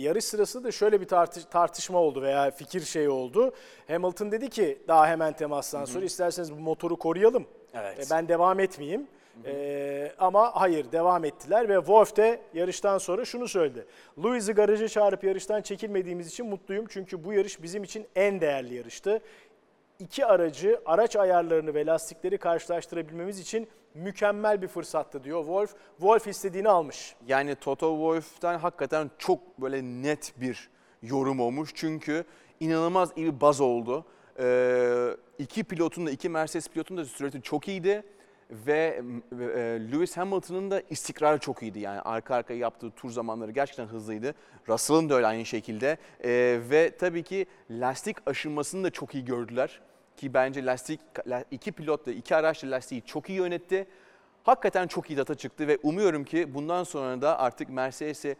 [0.00, 3.52] yarış sırasında da şöyle bir tartış- tartışma oldu veya fikir şeyi oldu.
[3.88, 7.46] Hamilton dedi ki daha hemen temastan sonra isterseniz bu motoru koruyalım.
[7.74, 7.98] Evet.
[8.06, 9.06] E, ben devam etmeyeyim.
[9.44, 13.86] E, ama hayır devam ettiler ve Wolf de yarıştan sonra şunu söyledi.
[14.24, 19.20] Lewis'i garaja çağırıp yarıştan çekilmediğimiz için mutluyum çünkü bu yarış bizim için en değerli yarıştı.
[19.98, 25.74] İki aracı, araç ayarlarını ve lastikleri karşılaştırabilmemiz için mükemmel bir fırsattı diyor Wolf.
[25.98, 27.14] Wolf istediğini almış.
[27.26, 30.70] Yani Toto Wolff'ten hakikaten çok böyle net bir
[31.02, 31.70] yorum olmuş.
[31.74, 32.24] Çünkü
[32.60, 34.04] inanılmaz iyi bir baz oldu.
[34.38, 38.02] Ee, iki pilotun da, iki Mercedes pilotun da sürati çok iyiydi.
[38.52, 39.36] Ve e,
[39.92, 41.80] Lewis Hamilton'ın da istikrarı çok iyiydi.
[41.80, 44.34] Yani arka arkaya yaptığı tur zamanları gerçekten hızlıydı.
[44.68, 45.96] Russell'ın da öyle aynı şekilde.
[46.24, 49.80] Ee, ve tabii ki lastik aşınmasını da çok iyi gördüler.
[50.16, 51.00] Ki bence lastik,
[51.50, 53.86] iki pilot da iki araç da lastiği çok iyi yönetti.
[54.44, 58.36] Hakikaten çok iyi data çıktı ve umuyorum ki bundan sonra da artık Mercedes'e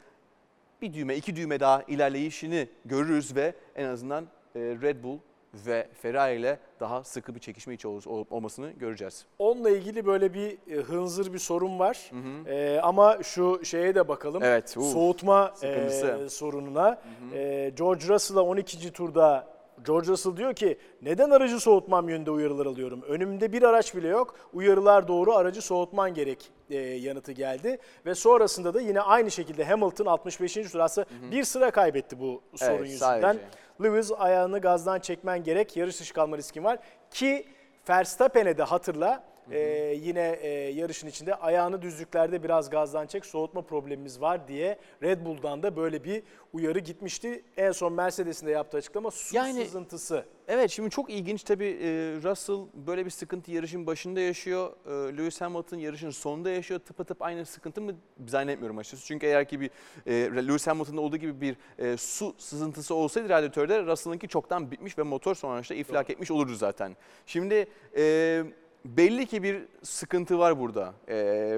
[0.82, 5.18] bir düğme, iki düğme daha ilerleyişini görürüz ve en azından e, Red Bull
[5.54, 9.26] ve Ferrari ile daha sıkı bir çekişme içi ol- ol- olmasını göreceğiz.
[9.38, 12.10] Onunla ilgili böyle bir e, hınzır bir sorun var.
[12.46, 14.42] E, ama şu şeye de bakalım.
[14.42, 17.00] Evet, uf, Soğutma e, sorununa.
[17.34, 18.92] E, George Russell'a 12.
[18.92, 19.52] turda
[19.86, 23.02] George Russell diyor ki neden aracı soğutmam yönünde uyarılar alıyorum?
[23.08, 24.34] Önümde bir araç bile yok.
[24.52, 27.78] Uyarılar doğru aracı soğutman gerek e, yanıtı geldi.
[28.06, 30.54] Ve sonrasında da yine aynı şekilde Hamilton 65.
[30.54, 33.20] tur aslında bir sıra kaybetti bu sorun Evet, yüzünden.
[33.22, 33.44] sadece.
[33.82, 35.76] Lewis ayağını gazdan çekmen gerek.
[35.76, 36.78] Yarış dışı kalma riskin var.
[37.10, 37.46] Ki
[37.88, 39.58] Verstappen'e de hatırla e,
[40.00, 45.62] yine e, yarışın içinde ayağını düzlüklerde biraz gazdan çek soğutma problemimiz var diye Red Bull'dan
[45.62, 47.42] da böyle bir uyarı gitmişti.
[47.56, 50.24] En son Mercedes'in de yaptığı açıklama su Yani- sızıntısı.
[50.48, 51.88] Evet şimdi çok ilginç tabii e,
[52.22, 54.72] Russell böyle bir sıkıntı yarışın başında yaşıyor.
[54.86, 56.80] E, Lewis Hamilton yarışın sonunda yaşıyor.
[56.80, 57.92] Tıpatıp aynı sıkıntı mı
[58.26, 59.06] zannetmiyorum açıkçası.
[59.06, 59.70] Çünkü eğer ki bir
[60.06, 60.12] e,
[60.46, 65.34] Lewis Hamilton'da olduğu gibi bir e, su sızıntısı olsaydı radyatörde Russell'ınki çoktan bitmiş ve motor
[65.34, 66.96] sonuçta iflak etmiş olurdu zaten.
[67.26, 68.44] Şimdi e,
[68.84, 71.16] belli ki bir sıkıntı var burada e,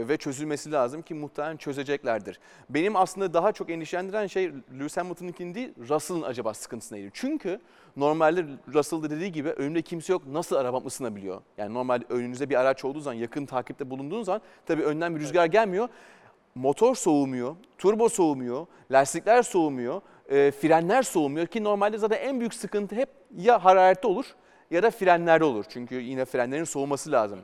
[0.08, 2.40] ve çözülmesi lazım ki muhtemelen çözeceklerdir.
[2.70, 7.10] Benim aslında daha çok endişelendiren şey Lewis Hamilton'ınkini değil Russell'ın acaba sıkıntısı neydi?
[7.12, 7.60] Çünkü
[7.96, 11.40] normalde Russell'da dediği gibi önümde kimse yok nasıl arabam ısınabiliyor?
[11.58, 15.46] Yani normalde önünüzde bir araç olduğu zaman yakın takipte bulunduğun zaman tabii önden bir rüzgar
[15.46, 15.88] gelmiyor.
[16.54, 22.94] Motor soğumuyor, turbo soğumuyor, lastikler soğumuyor, e, frenler soğumuyor ki normalde zaten en büyük sıkıntı
[22.94, 24.34] hep ya hararette olur
[24.70, 25.64] ya da frenlerde olur.
[25.68, 27.40] Çünkü yine frenlerin soğuması lazım.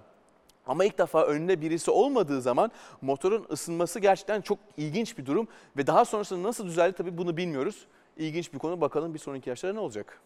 [0.66, 2.70] Ama ilk defa önünde birisi olmadığı zaman
[3.02, 7.86] motorun ısınması gerçekten çok ilginç bir durum ve daha sonrasında nasıl düzeldi tabii bunu bilmiyoruz.
[8.16, 10.20] İlginç bir konu bakalım bir sonraki yaşlarda ne olacak?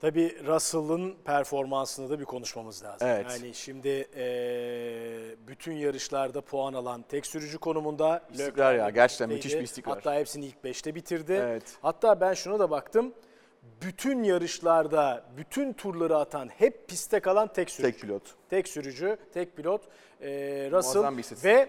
[0.00, 3.08] Tabii Russell'ın performansını da bir konuşmamız lazım.
[3.08, 3.26] Evet.
[3.30, 8.22] Yani şimdi eee, bütün yarışlarda puan alan tek sürücü konumunda.
[8.32, 9.94] İstikrar ya, gerçekten müthiş bir istikrar.
[9.94, 11.32] Hatta hepsini ilk beşte bitirdi.
[11.32, 11.62] Evet.
[11.82, 13.12] Hatta ben şuna da baktım.
[13.82, 17.92] Bütün yarışlarda bütün turları atan, hep piste kalan tek sürücü.
[17.92, 18.22] Tek pilot.
[18.50, 19.82] Tek sürücü, tek pilot
[20.20, 20.28] e,
[20.72, 21.68] Russell ve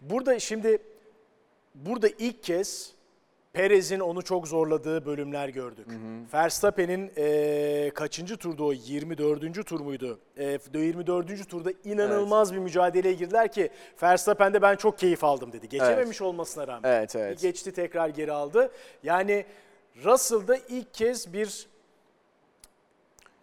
[0.00, 0.78] burada şimdi
[1.74, 2.94] burada ilk kez
[3.52, 5.86] Perez'in onu çok zorladığı bölümler gördük.
[6.34, 9.66] Verstappen'in e, kaçıncı turda o 24.
[9.66, 10.20] tur muydu?
[10.38, 11.48] E, 24.
[11.48, 13.70] turda inanılmaz bir mücadeleye girdiler ki
[14.02, 15.68] Verstappen'de ben çok keyif aldım dedi.
[15.68, 16.90] Geçememiş olmasına rağmen.
[16.90, 17.40] Evet, evet.
[17.40, 18.70] Geçti tekrar geri aldı.
[19.02, 19.46] Yani
[20.04, 21.68] Russell'da ilk kez bir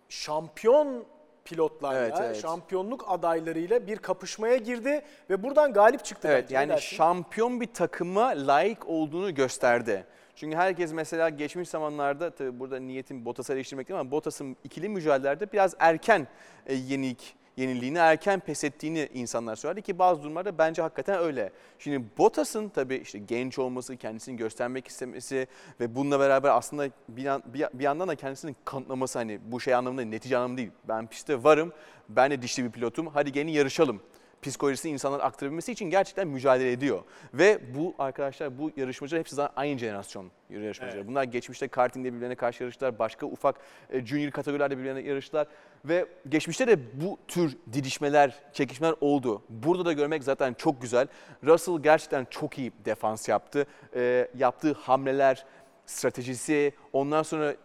[0.10, 1.06] şampiyon
[1.46, 2.42] pilotlarla, Evet, evet.
[2.42, 6.28] şampiyonluk adaylarıyla bir kapışmaya girdi ve buradan galip çıktı.
[6.32, 6.56] Evet bence.
[6.56, 10.06] Yani şampiyon bir takıma layık olduğunu gösterdi.
[10.36, 15.52] Çünkü herkes mesela geçmiş zamanlarda tabii burada niyetim Bottas'ı eleştirmek değil ama Bottas'ın ikili mücadelelerde
[15.52, 16.28] biraz erken
[16.66, 21.52] e, yenik yenildiğini, erken pes ettiğini insanlar söyledi ki bazı durumlarda bence hakikaten öyle.
[21.80, 25.48] Şimdi Bottas'ın tabii işte genç olması, kendisini göstermek istemesi
[25.80, 29.74] ve bununla beraber aslında bir, yan- bir, bir yandan da kendisini kanıtlaması hani bu şey
[29.74, 30.72] anlamında netice anlamında değil.
[30.88, 31.74] Ben pistte varım,
[32.10, 34.02] ben de dişli bir pilotum, hadi gelin yarışalım
[34.42, 37.04] psikolojisini insanlara aktarabilmesi için gerçekten mücadele ediyor.
[37.34, 40.98] Ve bu arkadaşlar bu yarışmacılar hepsi zaten aynı jenerasyon yarışmacıları.
[40.98, 41.08] Evet.
[41.08, 43.56] Bunlar geçmişte kartingde birbirlerine karşı yarıştılar, başka ufak
[43.90, 45.48] e, junior kategorilerde birbirlerine yarıştılar.
[45.86, 49.44] Ve geçmişte de bu tür didişmeler, çekişmeler oldu.
[49.50, 51.08] Burada da görmek zaten çok güzel.
[51.44, 53.66] Russell gerçekten çok iyi defans yaptı.
[53.96, 55.46] E, yaptığı hamleler,
[55.86, 57.56] stratejisi, ondan sonra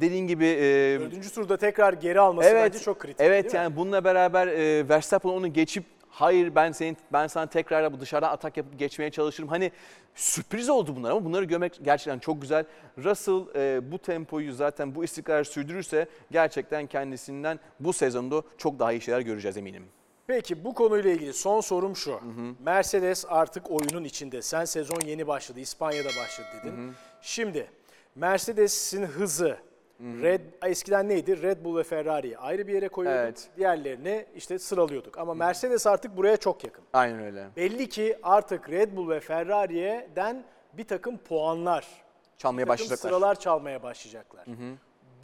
[0.00, 0.46] dediğin gibi...
[0.46, 3.20] e, Dördüncü turda tekrar geri alması bence çok kritik.
[3.20, 8.00] Evet yani bununla beraber e, Verstappen onu geçip hayır ben senin ben sana tekrar bu
[8.00, 9.48] dışarıdan atak yapıp geçmeye çalışırım.
[9.48, 9.72] Hani
[10.14, 12.64] sürpriz oldu bunlar ama bunları görmek gerçekten çok güzel.
[13.04, 19.00] Russell e, bu tempoyu zaten bu istikrarı sürdürürse gerçekten kendisinden bu sezonda çok daha iyi
[19.00, 19.84] şeyler göreceğiz eminim.
[20.26, 22.20] Peki bu konuyla ilgili son sorum şu.
[22.64, 24.42] Mercedes artık oyunun içinde.
[24.42, 26.92] Sen sezon yeni başladı, İspanya'da başladı dedin.
[27.22, 27.66] Şimdi
[28.14, 29.56] Mercedes'in hızı
[30.00, 31.42] Red eskiden neydi?
[31.42, 33.22] Red Bull ve Ferrari'yi ayrı bir yere koyuyorduk.
[33.22, 33.48] Evet.
[33.56, 35.18] Diğerlerini işte sıralıyorduk.
[35.18, 36.84] Ama Mercedes artık buraya çok yakın.
[36.92, 37.46] Aynen öyle.
[37.56, 41.86] Belli ki artık Red Bull ve Ferrari'den bir takım puanlar,
[42.38, 43.10] Çalmaya bir takım başlayacaklar.
[43.10, 44.44] sıralar çalmaya başlayacaklar.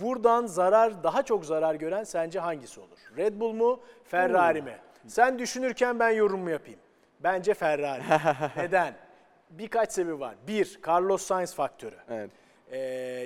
[0.00, 2.98] Buradan zarar, daha çok zarar gören sence hangisi olur?
[3.16, 4.76] Red Bull mu, Ferrari mi?
[5.06, 6.80] Sen düşünürken ben yorumumu yapayım.
[7.20, 8.02] Bence Ferrari.
[8.56, 8.94] Neden?
[9.50, 10.34] Birkaç sebebi var.
[10.46, 11.96] Bir, Carlos Sainz faktörü.
[12.10, 12.30] Evet.
[12.72, 12.78] Ee,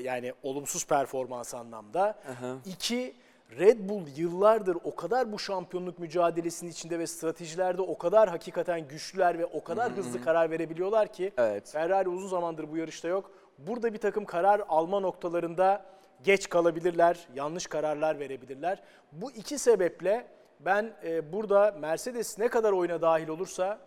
[0.05, 2.19] yani olumsuz performans anlamda.
[2.67, 3.15] İki,
[3.59, 9.39] Red Bull yıllardır o kadar bu şampiyonluk mücadelesinin içinde ve stratejilerde o kadar hakikaten güçlüler
[9.39, 11.71] ve o kadar hızlı karar verebiliyorlar ki Evet.
[11.71, 13.31] Ferrari uzun zamandır bu yarışta yok.
[13.59, 15.85] Burada bir takım karar alma noktalarında
[16.25, 18.83] geç kalabilirler, yanlış kararlar verebilirler.
[19.13, 20.27] Bu iki sebeple
[20.61, 23.79] ben e, burada Mercedes ne kadar oyuna dahil olursa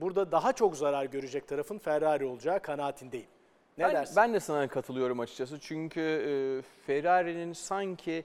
[0.00, 3.33] burada daha çok zarar görecek tarafın Ferrari olacağı kanaatindeyim.
[3.78, 4.16] Ne ben, dersin?
[4.16, 5.60] ben de sana katılıyorum açıkçası.
[5.60, 6.32] Çünkü e,
[6.86, 8.24] Ferrari'nin sanki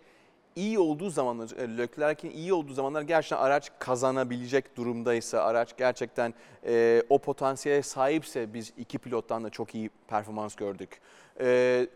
[0.56, 6.34] iyi olduğu zamanlar, e, Leclerc'in iyi olduğu zamanlar gerçekten araç kazanabilecek durumdaysa, araç gerçekten
[6.66, 11.00] e, o potansiyele sahipse biz iki pilottan da çok iyi performans gördük.
[11.40, 11.88] E,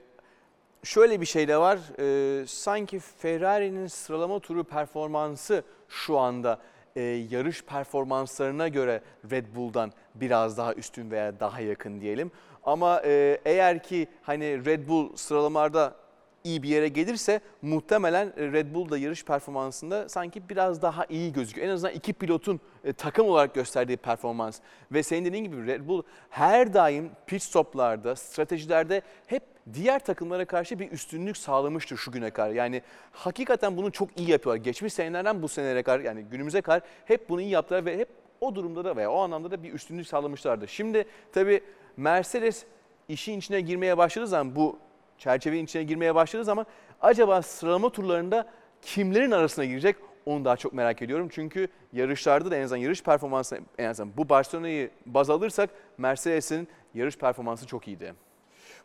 [0.83, 1.79] şöyle bir şey de var.
[1.99, 6.59] e, sanki Ferrari'nin sıralama turu performansı şu anda
[6.95, 12.31] e, yarış performanslarına göre Red Bull'dan biraz daha üstün veya daha yakın diyelim.
[12.63, 15.95] Ama e, eğer ki hani Red Bull sıralamalarda
[16.43, 21.67] iyi bir yere gelirse muhtemelen Red Bull da yarış performansında sanki biraz daha iyi gözüküyor.
[21.67, 24.59] En azından iki pilotun e, takım olarak gösterdiği performans
[24.91, 30.79] ve senin dediğin gibi Red Bull her daim pit stoplarda, stratejilerde hep diğer takımlara karşı
[30.79, 32.51] bir üstünlük sağlamıştır şu güne kadar.
[32.51, 34.63] Yani hakikaten bunu çok iyi yapıyorlar.
[34.63, 38.09] Geçmiş senelerden bu senelere kadar yani günümüze kadar hep bunu iyi yaptılar ve hep
[38.41, 40.67] o durumda da veya o anlamda da bir üstünlük sağlamışlardı.
[40.67, 41.61] Şimdi tabii
[41.97, 42.65] Mercedes
[43.07, 44.79] işin içine girmeye başladığı zaman bu
[45.17, 46.65] çerçevenin içine girmeye başladığı zaman
[47.01, 48.47] acaba sıralama turlarında
[48.81, 51.29] kimlerin arasına girecek onu daha çok merak ediyorum.
[51.31, 57.17] Çünkü yarışlarda da en azından yarış performansı en azından bu Barcelona'yı baz alırsak Mercedes'in yarış
[57.17, 58.13] performansı çok iyiydi.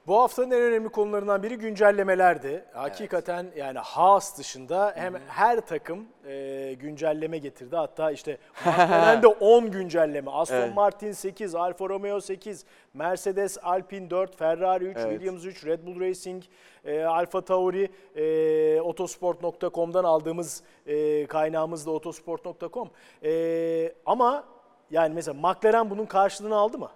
[0.06, 2.64] Bu haftanın en önemli konularından biri güncellemelerdi.
[2.72, 7.76] Hakikaten yani Haas dışında hem her takım e, güncelleme getirdi.
[7.76, 10.74] Hatta işte McLaren'de 10 güncelleme, Aston Evet.
[10.74, 15.11] Martin 8, Alfa Romeo 8, Mercedes Alpine 4, Ferrari 3, Evet.
[15.11, 16.44] Williams 3, Red Bull Racing,
[16.84, 22.90] e, Alfa Tauri, e, otosport.com'dan aldığımız e, kaynağımız da otosport.com.
[23.24, 24.44] E, ama
[24.90, 26.90] yani mesela McLaren bunun karşılığını aldı mı?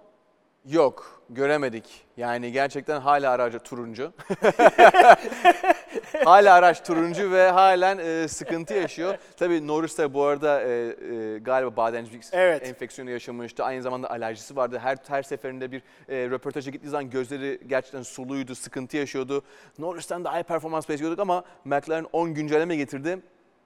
[0.65, 2.05] Yok göremedik.
[2.17, 4.13] Yani gerçekten hala aracı turuncu.
[6.25, 9.17] hala araç turuncu ve halen e, sıkıntı yaşıyor.
[9.37, 12.67] Tabii Norris de bu arada e, e, galiba bademcik Evet.
[12.67, 13.63] enfeksiyonu yaşamıştı.
[13.63, 14.79] Aynı zamanda alerjisi vardı.
[14.79, 19.43] Her her seferinde bir e, röportaja gittiği zaman gözleri gerçekten suluydu, sıkıntı yaşıyordu.
[19.77, 23.19] Norris'ten daha iyi performans bekliyorduk ama McLaren 10 güncelleme getirdi.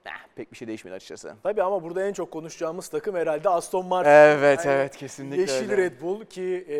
[0.08, 1.34] Eh, pek bir şey değişmedi açıkçası.
[1.42, 4.10] Tabii ama burada en çok konuşacağımız takım herhalde Aston Martin.
[4.10, 5.76] Evet Yani evet kesinlikle Yeşil öyle.
[5.76, 6.76] Red Bull ki e,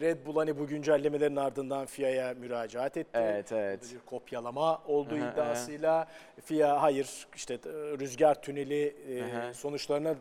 [0.00, 3.10] Red Bull hani bu güncellemelerin ardından FIA'ya müracaat etti.
[3.14, 3.80] Evet evet.
[3.94, 6.06] Bir kopyalama olduğu Aha, iddiasıyla
[6.44, 7.58] FIA hayır işte e,
[7.98, 10.14] rüzgar tüneli e, sonuçlarına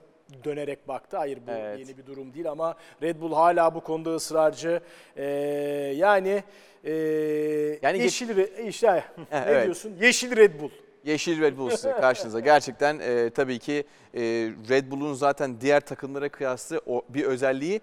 [0.44, 1.18] dönerek baktı.
[1.18, 1.80] Hayır bu Evet.
[1.80, 4.80] yeni bir durum değil ama Red Bull hala bu konuda ısrarcı.
[5.18, 5.26] E,
[5.96, 6.44] yani
[6.84, 6.92] e,
[7.82, 9.64] Yani yeşil Re- işte ne evet.
[9.64, 9.96] diyorsun?
[10.02, 10.70] Yeşil Red Bull.
[11.06, 12.40] Yeşil Red Bull size karşınıza.
[12.40, 13.84] Gerçekten e, tabii ki
[14.14, 14.22] e,
[14.70, 17.82] Red Bull'un zaten diğer takımlara kıyaslı o bir özelliği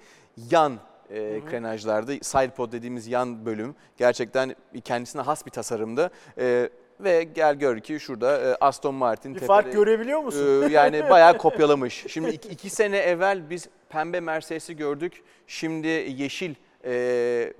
[0.50, 0.78] yan
[1.10, 2.24] e, krenajlardı.
[2.24, 3.74] Side pod dediğimiz yan bölüm.
[3.96, 6.10] Gerçekten kendisine has bir tasarımdı.
[6.38, 10.62] E, ve gel gör ki şurada e, Aston Martin Bir tepede- fark görebiliyor musun?
[10.62, 12.04] Ee, yani bayağı kopyalamış.
[12.08, 15.22] Şimdi iki, iki sene evvel biz pembe Mercedes'i gördük.
[15.46, 16.54] Şimdi yeşil
[16.86, 16.92] e,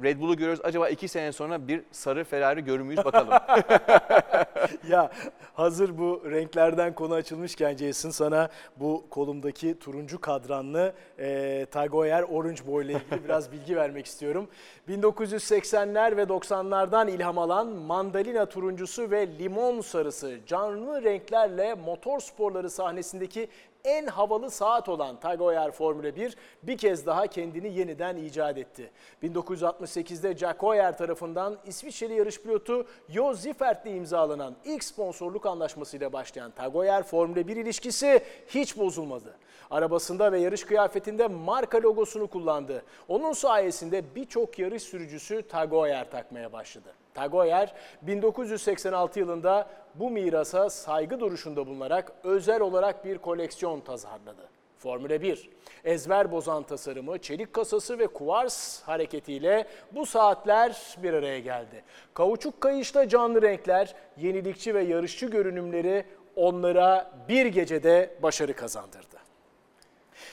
[0.02, 0.60] Red Bull'u görüyoruz.
[0.64, 3.28] Acaba iki sene sonra bir sarı Ferrari görür müyüz bakalım.
[4.88, 5.10] ya
[5.54, 12.66] hazır bu renklerden konu açılmışken Jason sana bu kolumdaki turuncu kadranlı e, Tag Heuer Orange
[12.66, 14.48] Boy ile ilgili biraz bilgi vermek istiyorum.
[14.88, 23.48] 1980'ler ve 90'lardan ilham alan mandalina turuncusu ve limon sarısı canlı renklerle motor sporları sahnesindeki
[23.87, 28.90] en havalı saat olan Tag Heuer Formula 1 bir kez daha kendini yeniden icat etti.
[29.22, 36.75] 1968'de Jack Heuer tarafından İsviçreli yarış pilotu Jo Ziffert'le imzalanan ilk sponsorluk anlaşmasıyla başlayan Tag
[36.75, 39.37] Heuer Formula 1 ilişkisi hiç bozulmadı.
[39.70, 42.83] Arabasında ve yarış kıyafetinde marka logosunu kullandı.
[43.09, 47.06] Onun sayesinde birçok yarış sürücüsü Tag Heuer takmaya başladı.
[47.16, 54.48] Tag Heuer 1986 yılında bu mirasa saygı duruşunda bulunarak özel olarak bir koleksiyon tasarladı.
[54.79, 55.50] Formula 1,
[55.85, 61.83] ezber bozan tasarımı, çelik kasası ve kuvars hareketiyle bu saatler bir araya geldi.
[62.14, 66.05] Kauçuk kayışta canlı renkler, yenilikçi ve yarışçı görünümleri
[66.37, 69.16] onlara bir gecede başarı kazandırdı.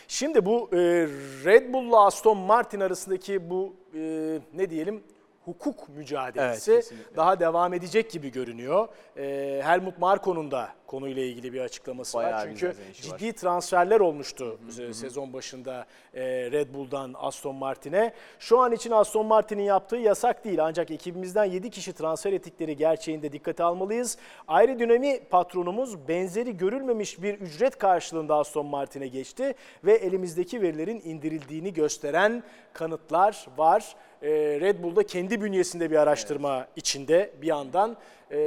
[0.08, 0.78] Şimdi bu e,
[1.46, 5.04] Red Bull'la Aston Martin arasındaki bu e, ne diyelim
[5.45, 7.15] hukuk mücadelesi Evet, kesinlikle.
[7.15, 8.88] daha devam edecek gibi görünüyor.
[9.17, 12.25] E, Helmut Marko'nun da konuyla ilgili bir açıklaması var.
[12.25, 13.17] Bayağı bir Çünkü serzenişi var.
[13.17, 18.13] ciddi transferler olmuştu e, sezon başında e, Red Bull'dan Aston Martin'e.
[18.39, 23.32] Şu an için Aston Martin'in yaptığı yasak değil ancak ekibimizden 7 kişi transfer ettikleri gerçeğinde
[23.32, 24.17] dikkate almalıyız.
[24.47, 29.53] Aerodinami patronumuz benzeri görülmemiş bir ücret karşılığında Aston Martin'e geçti
[29.84, 33.95] ve elimizdeki verilerin indirildiğini gösteren kanıtlar var.
[34.24, 34.30] E,
[34.62, 37.98] Red Bull'da kendi bünyesinde bir araştırma içinde bir yandan
[38.32, 38.38] e,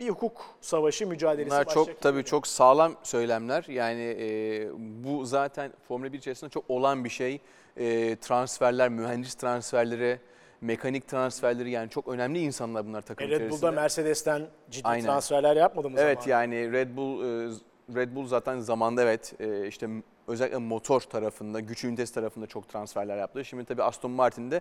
[0.00, 3.64] bir hukuk savaşı mücadelesi Bunlar başlayacak çok tabii çok sağlam söylemler.
[3.68, 4.68] Yani e,
[5.04, 7.40] bu zaten Formula 1 içerisinde çok olan bir şey.
[7.76, 10.18] E, transferler, mühendis transferleri,
[10.60, 13.62] mekanik transferleri yani çok önemli insanlar bunlar takım E, Red içerisinde.
[13.62, 15.04] Bull'da Mercedes'ten ciddi Aynen.
[15.06, 16.30] transferler yapmadı mı Evet zamanında?
[16.44, 17.50] yani Red Bull e,
[17.94, 19.34] Red Bull zaten zamanda evet
[19.68, 19.88] işte
[20.28, 23.44] özellikle motor tarafında, güç ünitesi tarafında çok transferler yaptı.
[23.44, 24.60] Şimdi tabii Aston Martin de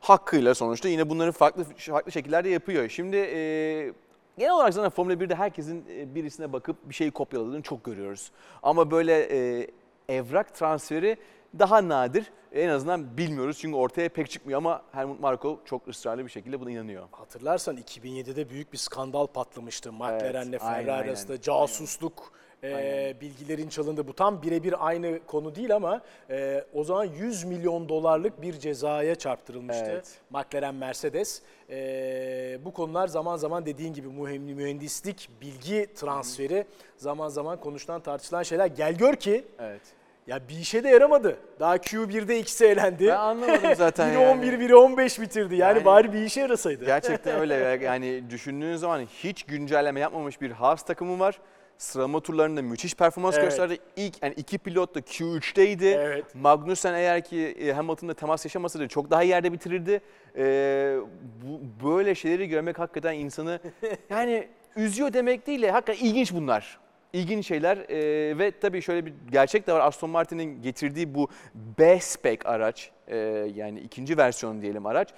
[0.00, 2.88] hakkıyla sonuçta yine bunları farklı farklı şekillerde yapıyor.
[2.88, 3.92] Şimdi e,
[4.38, 8.30] genel olarak zaten Formula 1'de herkesin e, birisine bakıp bir şeyi kopyaladığını çok görüyoruz.
[8.62, 9.66] Ama böyle e,
[10.08, 11.16] evrak transferi
[11.58, 12.32] daha nadir.
[12.52, 16.70] En azından bilmiyoruz çünkü ortaya pek çıkmıyor ama Helmut Marko çok ısrarlı bir şekilde buna
[16.70, 17.08] inanıyor.
[17.12, 19.92] Hatırlarsan 2007'de büyük bir skandal patlamıştı.
[19.92, 21.08] McLaren'le aynen, Ferrari aynen.
[21.08, 22.32] arasında casusluk
[22.64, 24.08] e, bilgilerin çalındı.
[24.08, 29.14] Bu tam birebir aynı konu değil ama e, o zaman 100 milyon dolarlık bir cezaya
[29.14, 29.84] çarptırılmıştı.
[29.88, 30.18] Evet.
[30.30, 31.42] McLaren Mercedes.
[31.70, 36.64] E, bu konular zaman zaman dediğin gibi mühem- mühendislik, bilgi transferi
[36.96, 38.66] zaman zaman konuşulan tartışılan şeyler.
[38.66, 39.80] Gel gör ki Evet.
[40.26, 41.36] ya bir işe de yaramadı.
[41.60, 43.06] Daha Q1'de ikisi elendi.
[43.06, 44.32] Ben anlamadım zaten biri yani.
[44.38, 45.56] 11, biri 15 bitirdi.
[45.56, 46.84] Yani, Yani- bari bir işe yarasaydı.
[46.84, 47.54] Gerçekten öyle.
[47.84, 51.40] Yani düşündüğün zaman hiç güncelleme yapmamış bir Haas takımı var.
[51.78, 53.44] Sıralama turlarında müthiş performans Evet.
[53.44, 53.78] gösterdi.
[53.96, 55.84] İlk yani iki pilot da Q3'teydi.
[55.84, 56.34] Evet.
[56.34, 60.00] Magnussen eğer ki e, Hamilton'da temas yaşamasaydı çok daha iyi yerde bitirirdi.
[60.36, 60.96] Ee,
[61.42, 63.60] bu, böyle şeyleri görmek hakikaten insanı
[64.10, 66.78] yani üzüyor demek değil de hakikaten ilginç bunlar.
[67.12, 69.80] İlginç şeyler Ee, ve tabii şöyle bir gerçek de var.
[69.80, 73.16] Aston Martin'in getirdiği bu B-Spec araç e,
[73.54, 75.08] yani ikinci versiyon diyelim araç.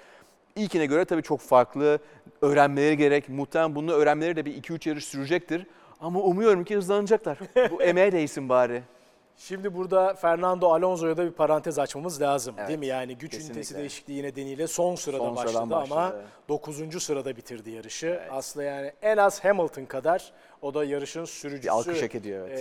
[0.57, 1.99] İlkine göre tabii çok farklı.
[2.43, 3.29] Öğrenmeleri gerek.
[3.29, 5.67] Muhtemelen bunu öğrenmeleri de bir 2-3 yarış sürecektir.
[6.01, 7.39] Ama umuyorum ki hızlanacaklar.
[7.71, 8.83] Bu emeğe değsin bari.
[9.37, 12.87] Şimdi burada Fernando Alonso'ya da bir parantez açmamız lazım Evet, değil mi?
[12.87, 13.55] Yani güç kesinlikle.
[13.55, 16.25] ünitesi değişikliği nedeniyle son sırada Son sıradan başladı ama başladı.
[16.49, 17.03] 9.
[17.03, 18.21] sırada bitirdi yarışı.
[18.31, 22.59] Aslında yani en az Hamilton kadar o da yarışın sürücüsü Bir alkış hak ediyor, evet.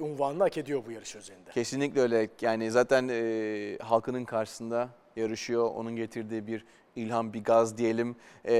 [0.00, 1.50] eee, unvanını hak ediyor bu yarış özelinde.
[1.50, 2.28] Kesinlikle öyle.
[2.40, 5.70] Yani zaten e, halkının karşısında yarışıyor.
[5.74, 6.64] Onun getirdiği bir
[6.96, 8.16] ilham, bir gaz diyelim.
[8.44, 8.54] E,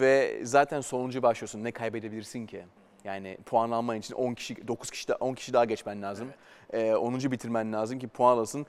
[0.00, 1.64] ve zaten sonuncu başlıyorsun.
[1.64, 2.64] Ne kaybedebilirsin ki?
[3.08, 6.28] Yani puan alman için 10 kişi, 9 kişi, daha- 10 kişi daha geçmen lazım.
[6.72, 7.30] E, 10.
[7.32, 8.66] bitirmen lazım ki puan alasın.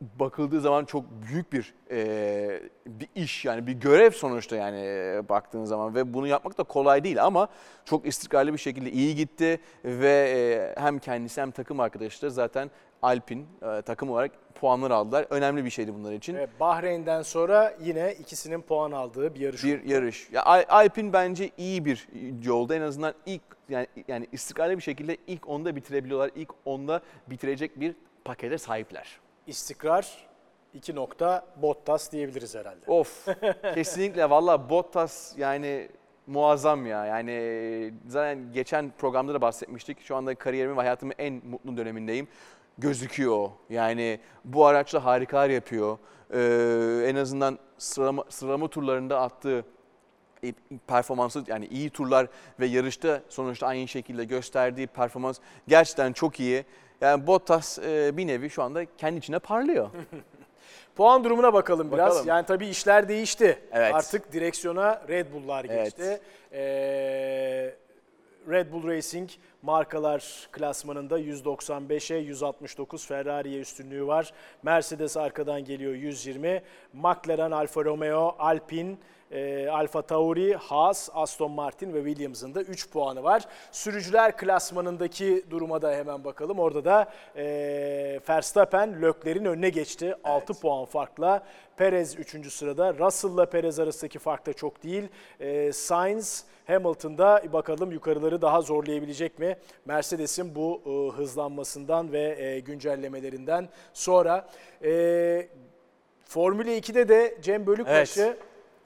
[0.00, 5.64] Bakıldığı zaman çok büyük bir e, bir iş yani bir görev sonuçta yani e, baktığın
[5.64, 7.48] zaman ve bunu yapmak da kolay değil ama
[7.84, 12.70] çok istikrarlı bir şekilde iyi gitti ve e, hem kendisi hem takım arkadaşları zaten
[13.02, 15.26] Alpin e, takım olarak puanlar aldılar.
[15.30, 16.34] Önemli bir şeydi bunlar için.
[16.34, 19.64] Ve Bahreyn'den sonra yine ikisinin puan aldığı bir yarış.
[19.64, 20.28] Bir yarış.
[20.32, 22.08] Ya Al- Alpin bence iyi bir
[22.42, 26.30] yolda en azından ilk yani yani istikrarlı bir şekilde ilk onda bitirebiliyorlar.
[26.36, 29.20] İlk onda bitirecek bir pakete sahipler.
[29.48, 30.28] İstikrar
[30.74, 32.84] 2 nokta Bottas diyebiliriz herhalde.
[32.86, 33.26] Of
[33.74, 35.88] kesinlikle valla Bottas yani
[36.26, 37.06] muazzam ya.
[37.06, 40.00] Yani zaten geçen programda da bahsetmiştik.
[40.00, 42.28] Şu anda kariyerimin ve hayatımın en mutlu dönemindeyim.
[42.78, 43.50] Gözüküyor.
[43.70, 45.98] Yani bu araçla harikalar yapıyor.
[46.32, 49.64] Ee, en azından sıralama, sıralama turlarında attığı
[50.44, 50.54] e,
[50.86, 52.26] performansı yani iyi turlar
[52.60, 55.38] ve yarışta sonuçta aynı şekilde gösterdiği performans
[55.68, 56.64] gerçekten çok iyi.
[57.00, 59.90] Yani Bottas e, bir nevi şu anda kendi içine parlıyor.
[60.96, 62.10] Puan durumuna bakalım biraz.
[62.10, 62.28] Bakalım.
[62.28, 63.58] Yani tabii işler değişti.
[63.72, 63.94] Evet.
[63.94, 65.84] Artık direksiyona Red Bull'lar Evet.
[65.84, 66.20] geçti.
[66.52, 67.74] Ee,
[68.50, 69.30] Red Bull Racing
[69.62, 74.32] markalar klasmanında 195'e 169 Ferrari'ye üstünlüğü var.
[74.62, 76.62] Mercedes arkadan geliyor 120.
[76.92, 78.96] McLaren, Alfa Romeo, Alpine,
[79.30, 83.44] e, Alfa Tauri, Haas, Aston Martin ve Williams'ın da 3 puanı var.
[83.72, 86.58] Sürücüler klasmanındaki duruma da hemen bakalım.
[86.58, 90.14] Orada da e, Verstappen Lökler'in önüne geçti.
[90.24, 91.42] 6 puan farkla.
[91.76, 92.52] Perez 3.
[92.52, 92.94] sırada.
[92.94, 95.08] Russell'la Perez arasındaki fark da çok değil.
[95.40, 99.56] E, Sainz Hamilton'da bakalım yukarıları daha zorlayabilecek mi?
[99.84, 104.48] Mercedes'in bu e, hızlanmasından ve e, güncellemelerinden sonra.
[104.84, 105.48] E,
[106.24, 108.36] Formula 2'de de Cem Bölükbaşı Evet.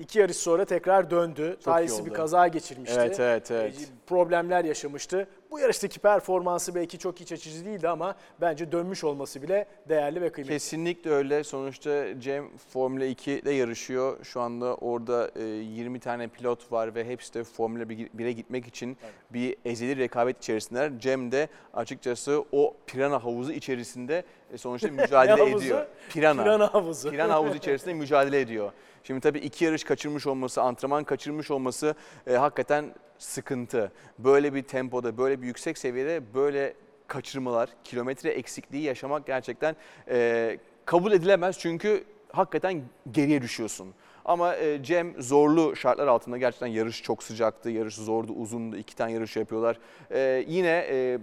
[0.02, 1.56] İki yarış sonra tekrar döndü.
[1.64, 2.96] Talihsiz bir kaza geçirmişti.
[3.00, 3.74] Evet, evet, evet.
[3.74, 5.28] E, Problemler yaşamıştı.
[5.50, 10.32] Bu yarıştaki performansı belki çok iç açıcı değildi ama bence dönmüş olması bile değerli ve
[10.32, 10.54] kıymetli.
[10.54, 11.44] Kesinlikle öyle.
[11.44, 14.24] Sonuçta Cem Formula 2'de yarışıyor.
[14.24, 18.96] Şu anda orada e, 20 tane pilot var ve hepsi de Formula 1'e gitmek için
[19.30, 20.98] bir ezeli rekabet içerisindeler.
[20.98, 24.24] Cem de açıkçası o pirana havuzu içerisinde e,
[24.58, 25.58] sonuçta mücadele havuzu?
[25.58, 25.86] ediyor.
[26.08, 26.42] Pirana.
[26.42, 27.10] Pirana havuzu.
[27.10, 28.72] Pirana havuzu içerisinde mücadele ediyor.
[29.04, 31.94] Şimdi tabii iki yarış kaçırmış olması, antrenman kaçırmış olması
[32.26, 33.92] e, hakikaten sıkıntı.
[34.18, 36.74] Böyle bir tempoda, böyle bir yüksek seviyede böyle
[37.06, 39.76] kaçırmalar, kilometre eksikliği yaşamak gerçekten
[40.08, 41.58] e, kabul edilemez.
[41.58, 43.94] Çünkü hakikaten geriye düşüyorsun.
[44.24, 48.76] Ama e, Cem zorlu şartlar altında gerçekten yarış çok sıcaktı, yarış zordu, uzundu.
[48.76, 49.78] iki tane yarış yapıyorlar.
[50.10, 51.18] E, yine e,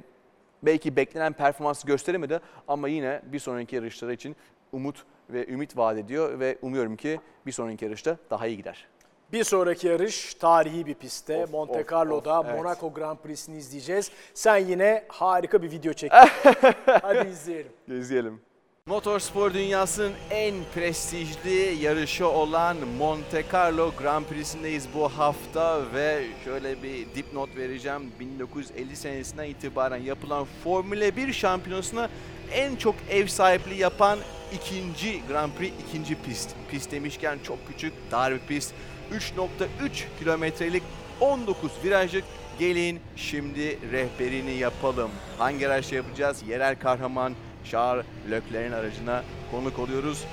[0.64, 4.36] belki beklenen performansı gösteremedi ama yine bir sonraki yarışları için
[4.72, 8.88] umut ve ümit vaat ediyor ve umuyorum ki bir sonraki yarışta daha iyi gider.
[9.32, 11.44] Bir sonraki yarış tarihi bir pistte.
[11.44, 12.58] Of, Monte of, Carlo'da of, evet.
[12.58, 14.12] Monaco Grand Prix'sini izleyeceğiz.
[14.34, 16.18] Sen yine harika bir video çektin.
[17.02, 17.72] Hadi izleyelim.
[17.88, 18.42] İzleyelim.
[18.90, 27.06] Motorspor dünyasının en prestijli yarışı olan Monte Carlo Grand Prix'sindeyiz bu hafta ve şöyle bir
[27.16, 28.12] dipnot vereceğim.
[28.20, 32.10] 1950 senesinden itibaren yapılan Formula 1 şampiyonasına
[32.52, 34.20] en çok ev sahipliği yapan
[34.54, 36.50] ikinci Grand Prix, ikinci pist.
[36.72, 38.74] Pist demişken çok küçük, dar bir pist.
[39.12, 40.84] 3.3 kilometrelik
[41.22, 42.24] 19 virajlık
[42.60, 45.12] Gelin şimdi rehberini yapalım.
[45.38, 46.44] Hangi araçla yapacağız?
[46.48, 47.36] Yerel kahraman
[47.66, 50.24] Charles Leclerc'in aracına konuk oluyoruz.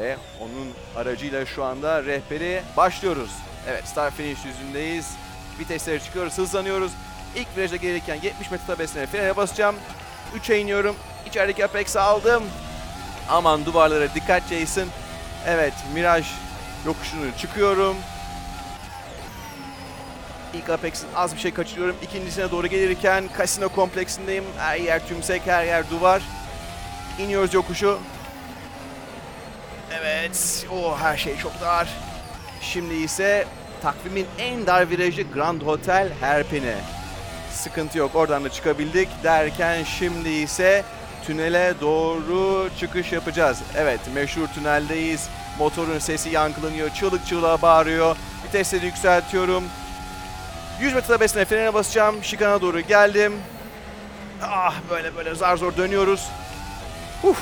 [0.00, 3.30] Ve onun aracıyla şu anda rehberi başlıyoruz.
[3.68, 5.14] Evet start finish yüzündeyiz.
[5.58, 6.92] Viteslere çıkıyoruz, hızlanıyoruz.
[7.36, 9.76] İlk virajda gelirken 70 metre tabesine frene basacağım.
[10.36, 10.96] 3'e iniyorum.
[11.26, 12.42] İçerideki Apex'i aldım.
[13.28, 14.88] Aman duvarlara dikkat Jason.
[15.46, 16.26] Evet Miraj
[16.86, 17.96] yokuşunu çıkıyorum.
[20.54, 21.96] İlk Apex'in az bir şey kaçırıyorum.
[22.02, 24.44] İkincisine doğru gelirken kasino kompleksindeyim.
[24.58, 26.22] Her yer tümsek, her yer duvar.
[27.18, 27.98] İniyoruz yokuşu.
[30.00, 31.88] Evet, o her şey çok dar.
[32.60, 33.46] Şimdi ise
[33.82, 36.74] takvimin en dar virajı Grand Hotel Herpine.
[37.52, 40.84] Sıkıntı yok, oradan da çıkabildik derken şimdi ise
[41.26, 43.58] tünele doğru çıkış yapacağız.
[43.76, 45.28] Evet, meşhur tüneldeyiz.
[45.58, 48.16] Motorun sesi yankılanıyor, çığlık çığlığa bağırıyor.
[48.44, 49.64] Vitesleri yükseltiyorum.
[50.80, 52.24] 100 metre tabesine frene basacağım.
[52.24, 53.32] Şikana doğru geldim.
[54.42, 56.28] Ah böyle böyle zar zor dönüyoruz.
[57.22, 57.38] Uf.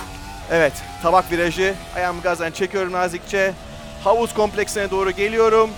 [0.51, 0.73] Evet
[1.03, 1.75] tabak virajı.
[1.97, 3.53] Ayağımı gazdan çekiyorum nazikçe.
[4.05, 5.71] Havuz kompleksine doğru geliyorum.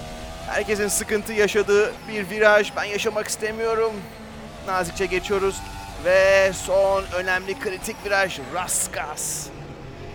[0.47, 2.73] Herkesin sıkıntı yaşadığı bir viraj.
[2.77, 3.93] Ben yaşamak istemiyorum.
[4.67, 5.57] Nazikçe geçiyoruz.
[6.05, 9.47] Ve son önemli kritik viraj Raskas.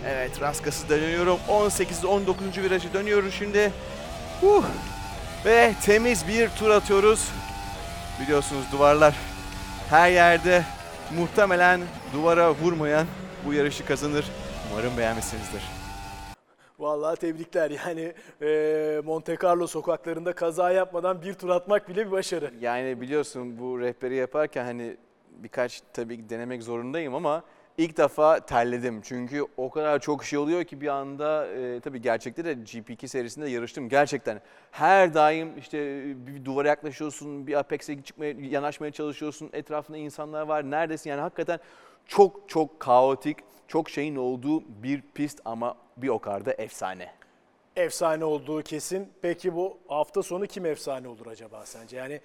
[0.08, 1.40] Evet Raskas'ı dönüyorum.
[1.48, 2.58] 18 19.
[2.58, 3.72] virajı dönüyoruz şimdi.
[4.42, 4.64] Huh.
[5.46, 7.30] Ve temiz bir tur atıyoruz.
[8.20, 9.16] Biliyorsunuz duvarlar
[9.90, 10.64] her yerde
[11.18, 11.82] muhtemelen
[12.14, 13.08] duvara vurmayan
[13.46, 14.26] bu yarışı kazanır.
[14.72, 15.62] Umarım beğenmişsinizdir.
[16.80, 22.52] Vallahi tebrikler yani e, Monte Carlo sokaklarında kaza yapmadan bir tur atmak bile bir başarı.
[22.62, 24.98] Yani biliyorsun bu rehberi yaparken hani
[25.30, 27.43] birkaç tabii ki denemek zorundayım ama
[27.78, 29.02] ilk defa terledim.
[29.02, 33.50] Çünkü o kadar çok şey oluyor ki bir anda e, tabii gerçekte de GP2 serisinde
[33.50, 33.89] yarıştım.
[33.89, 34.41] Gerçekten
[34.72, 39.50] her daim işte bir duvara yaklaşıyorsun, bir Apex'e çıkmaya, yanaşmaya çalışıyorsun.
[39.54, 40.72] Etrafında insanlar var.
[40.72, 41.10] Neredesin?
[41.10, 41.60] Yani hakikaten
[42.08, 43.38] çok çok kaotik,
[43.68, 47.12] çok şeyin olduğu bir pist ama bir o kadar da efsane.
[47.76, 49.10] Efsane olduğu kesin.
[49.22, 51.97] Peki bu hafta sonu kim efsane olur acaba sence?
[51.97, 52.22] Yani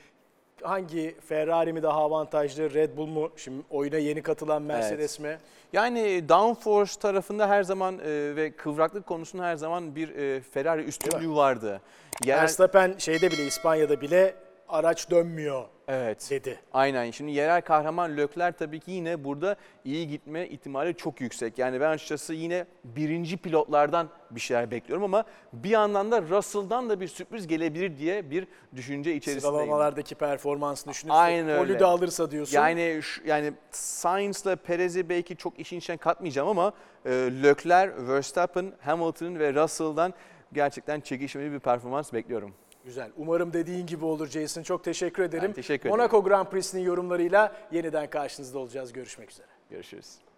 [0.63, 3.31] hangi Ferrari mi daha avantajlı, Red Bull mu?
[3.37, 5.39] Şimdi oyuna yeni katılan Mercedes mi?
[5.73, 11.35] Yani downforce tarafında her zaman e, ve kıvraklık konusunda her zaman bir e, Ferrari üstünlüğü
[11.35, 11.81] vardı.
[12.25, 14.35] Yer, Verstappen şeyde bile İspanya'da bile
[14.73, 16.27] araç dönmüyor evet.
[16.31, 16.61] dedi.
[16.73, 17.11] Aynen.
[17.11, 21.59] Şimdi yerel kahraman Lökler tabii ki yine burada iyi gitme ihtimali çok yüksek.
[21.59, 27.01] Yani ben açıkçası yine birinci pilotlardan bir şeyler bekliyorum ama bir yandan da Russell'dan da
[27.01, 28.47] bir sürpriz gelebilir diye bir
[28.77, 29.57] düşünce içerisindeyim.
[29.57, 31.19] Sıralamalardaki performansını düşünürsün.
[31.19, 31.59] Aynen öyle.
[31.59, 32.57] Polü de alırsa diyorsun.
[32.57, 36.73] Yani şu- yani Sainz'la Perez'i belki çok işin içine katmayacağım ama
[37.05, 40.15] e, Leclerc, Verstappen, Hamilton ve Russell'dan
[40.53, 42.55] gerçekten çekişmeli bir performans bekliyorum.
[42.85, 43.11] Güzel.
[43.17, 44.63] Umarım dediğin gibi olur Jason.
[44.63, 45.53] Çok teşekkür ederim.
[45.53, 45.97] teşekkür ederim.
[45.97, 48.93] Monaco Grand Prix'sinin yorumlarıyla yeniden karşınızda olacağız.
[48.93, 49.47] Görüşmek üzere.
[49.71, 50.30] Görüşürüz.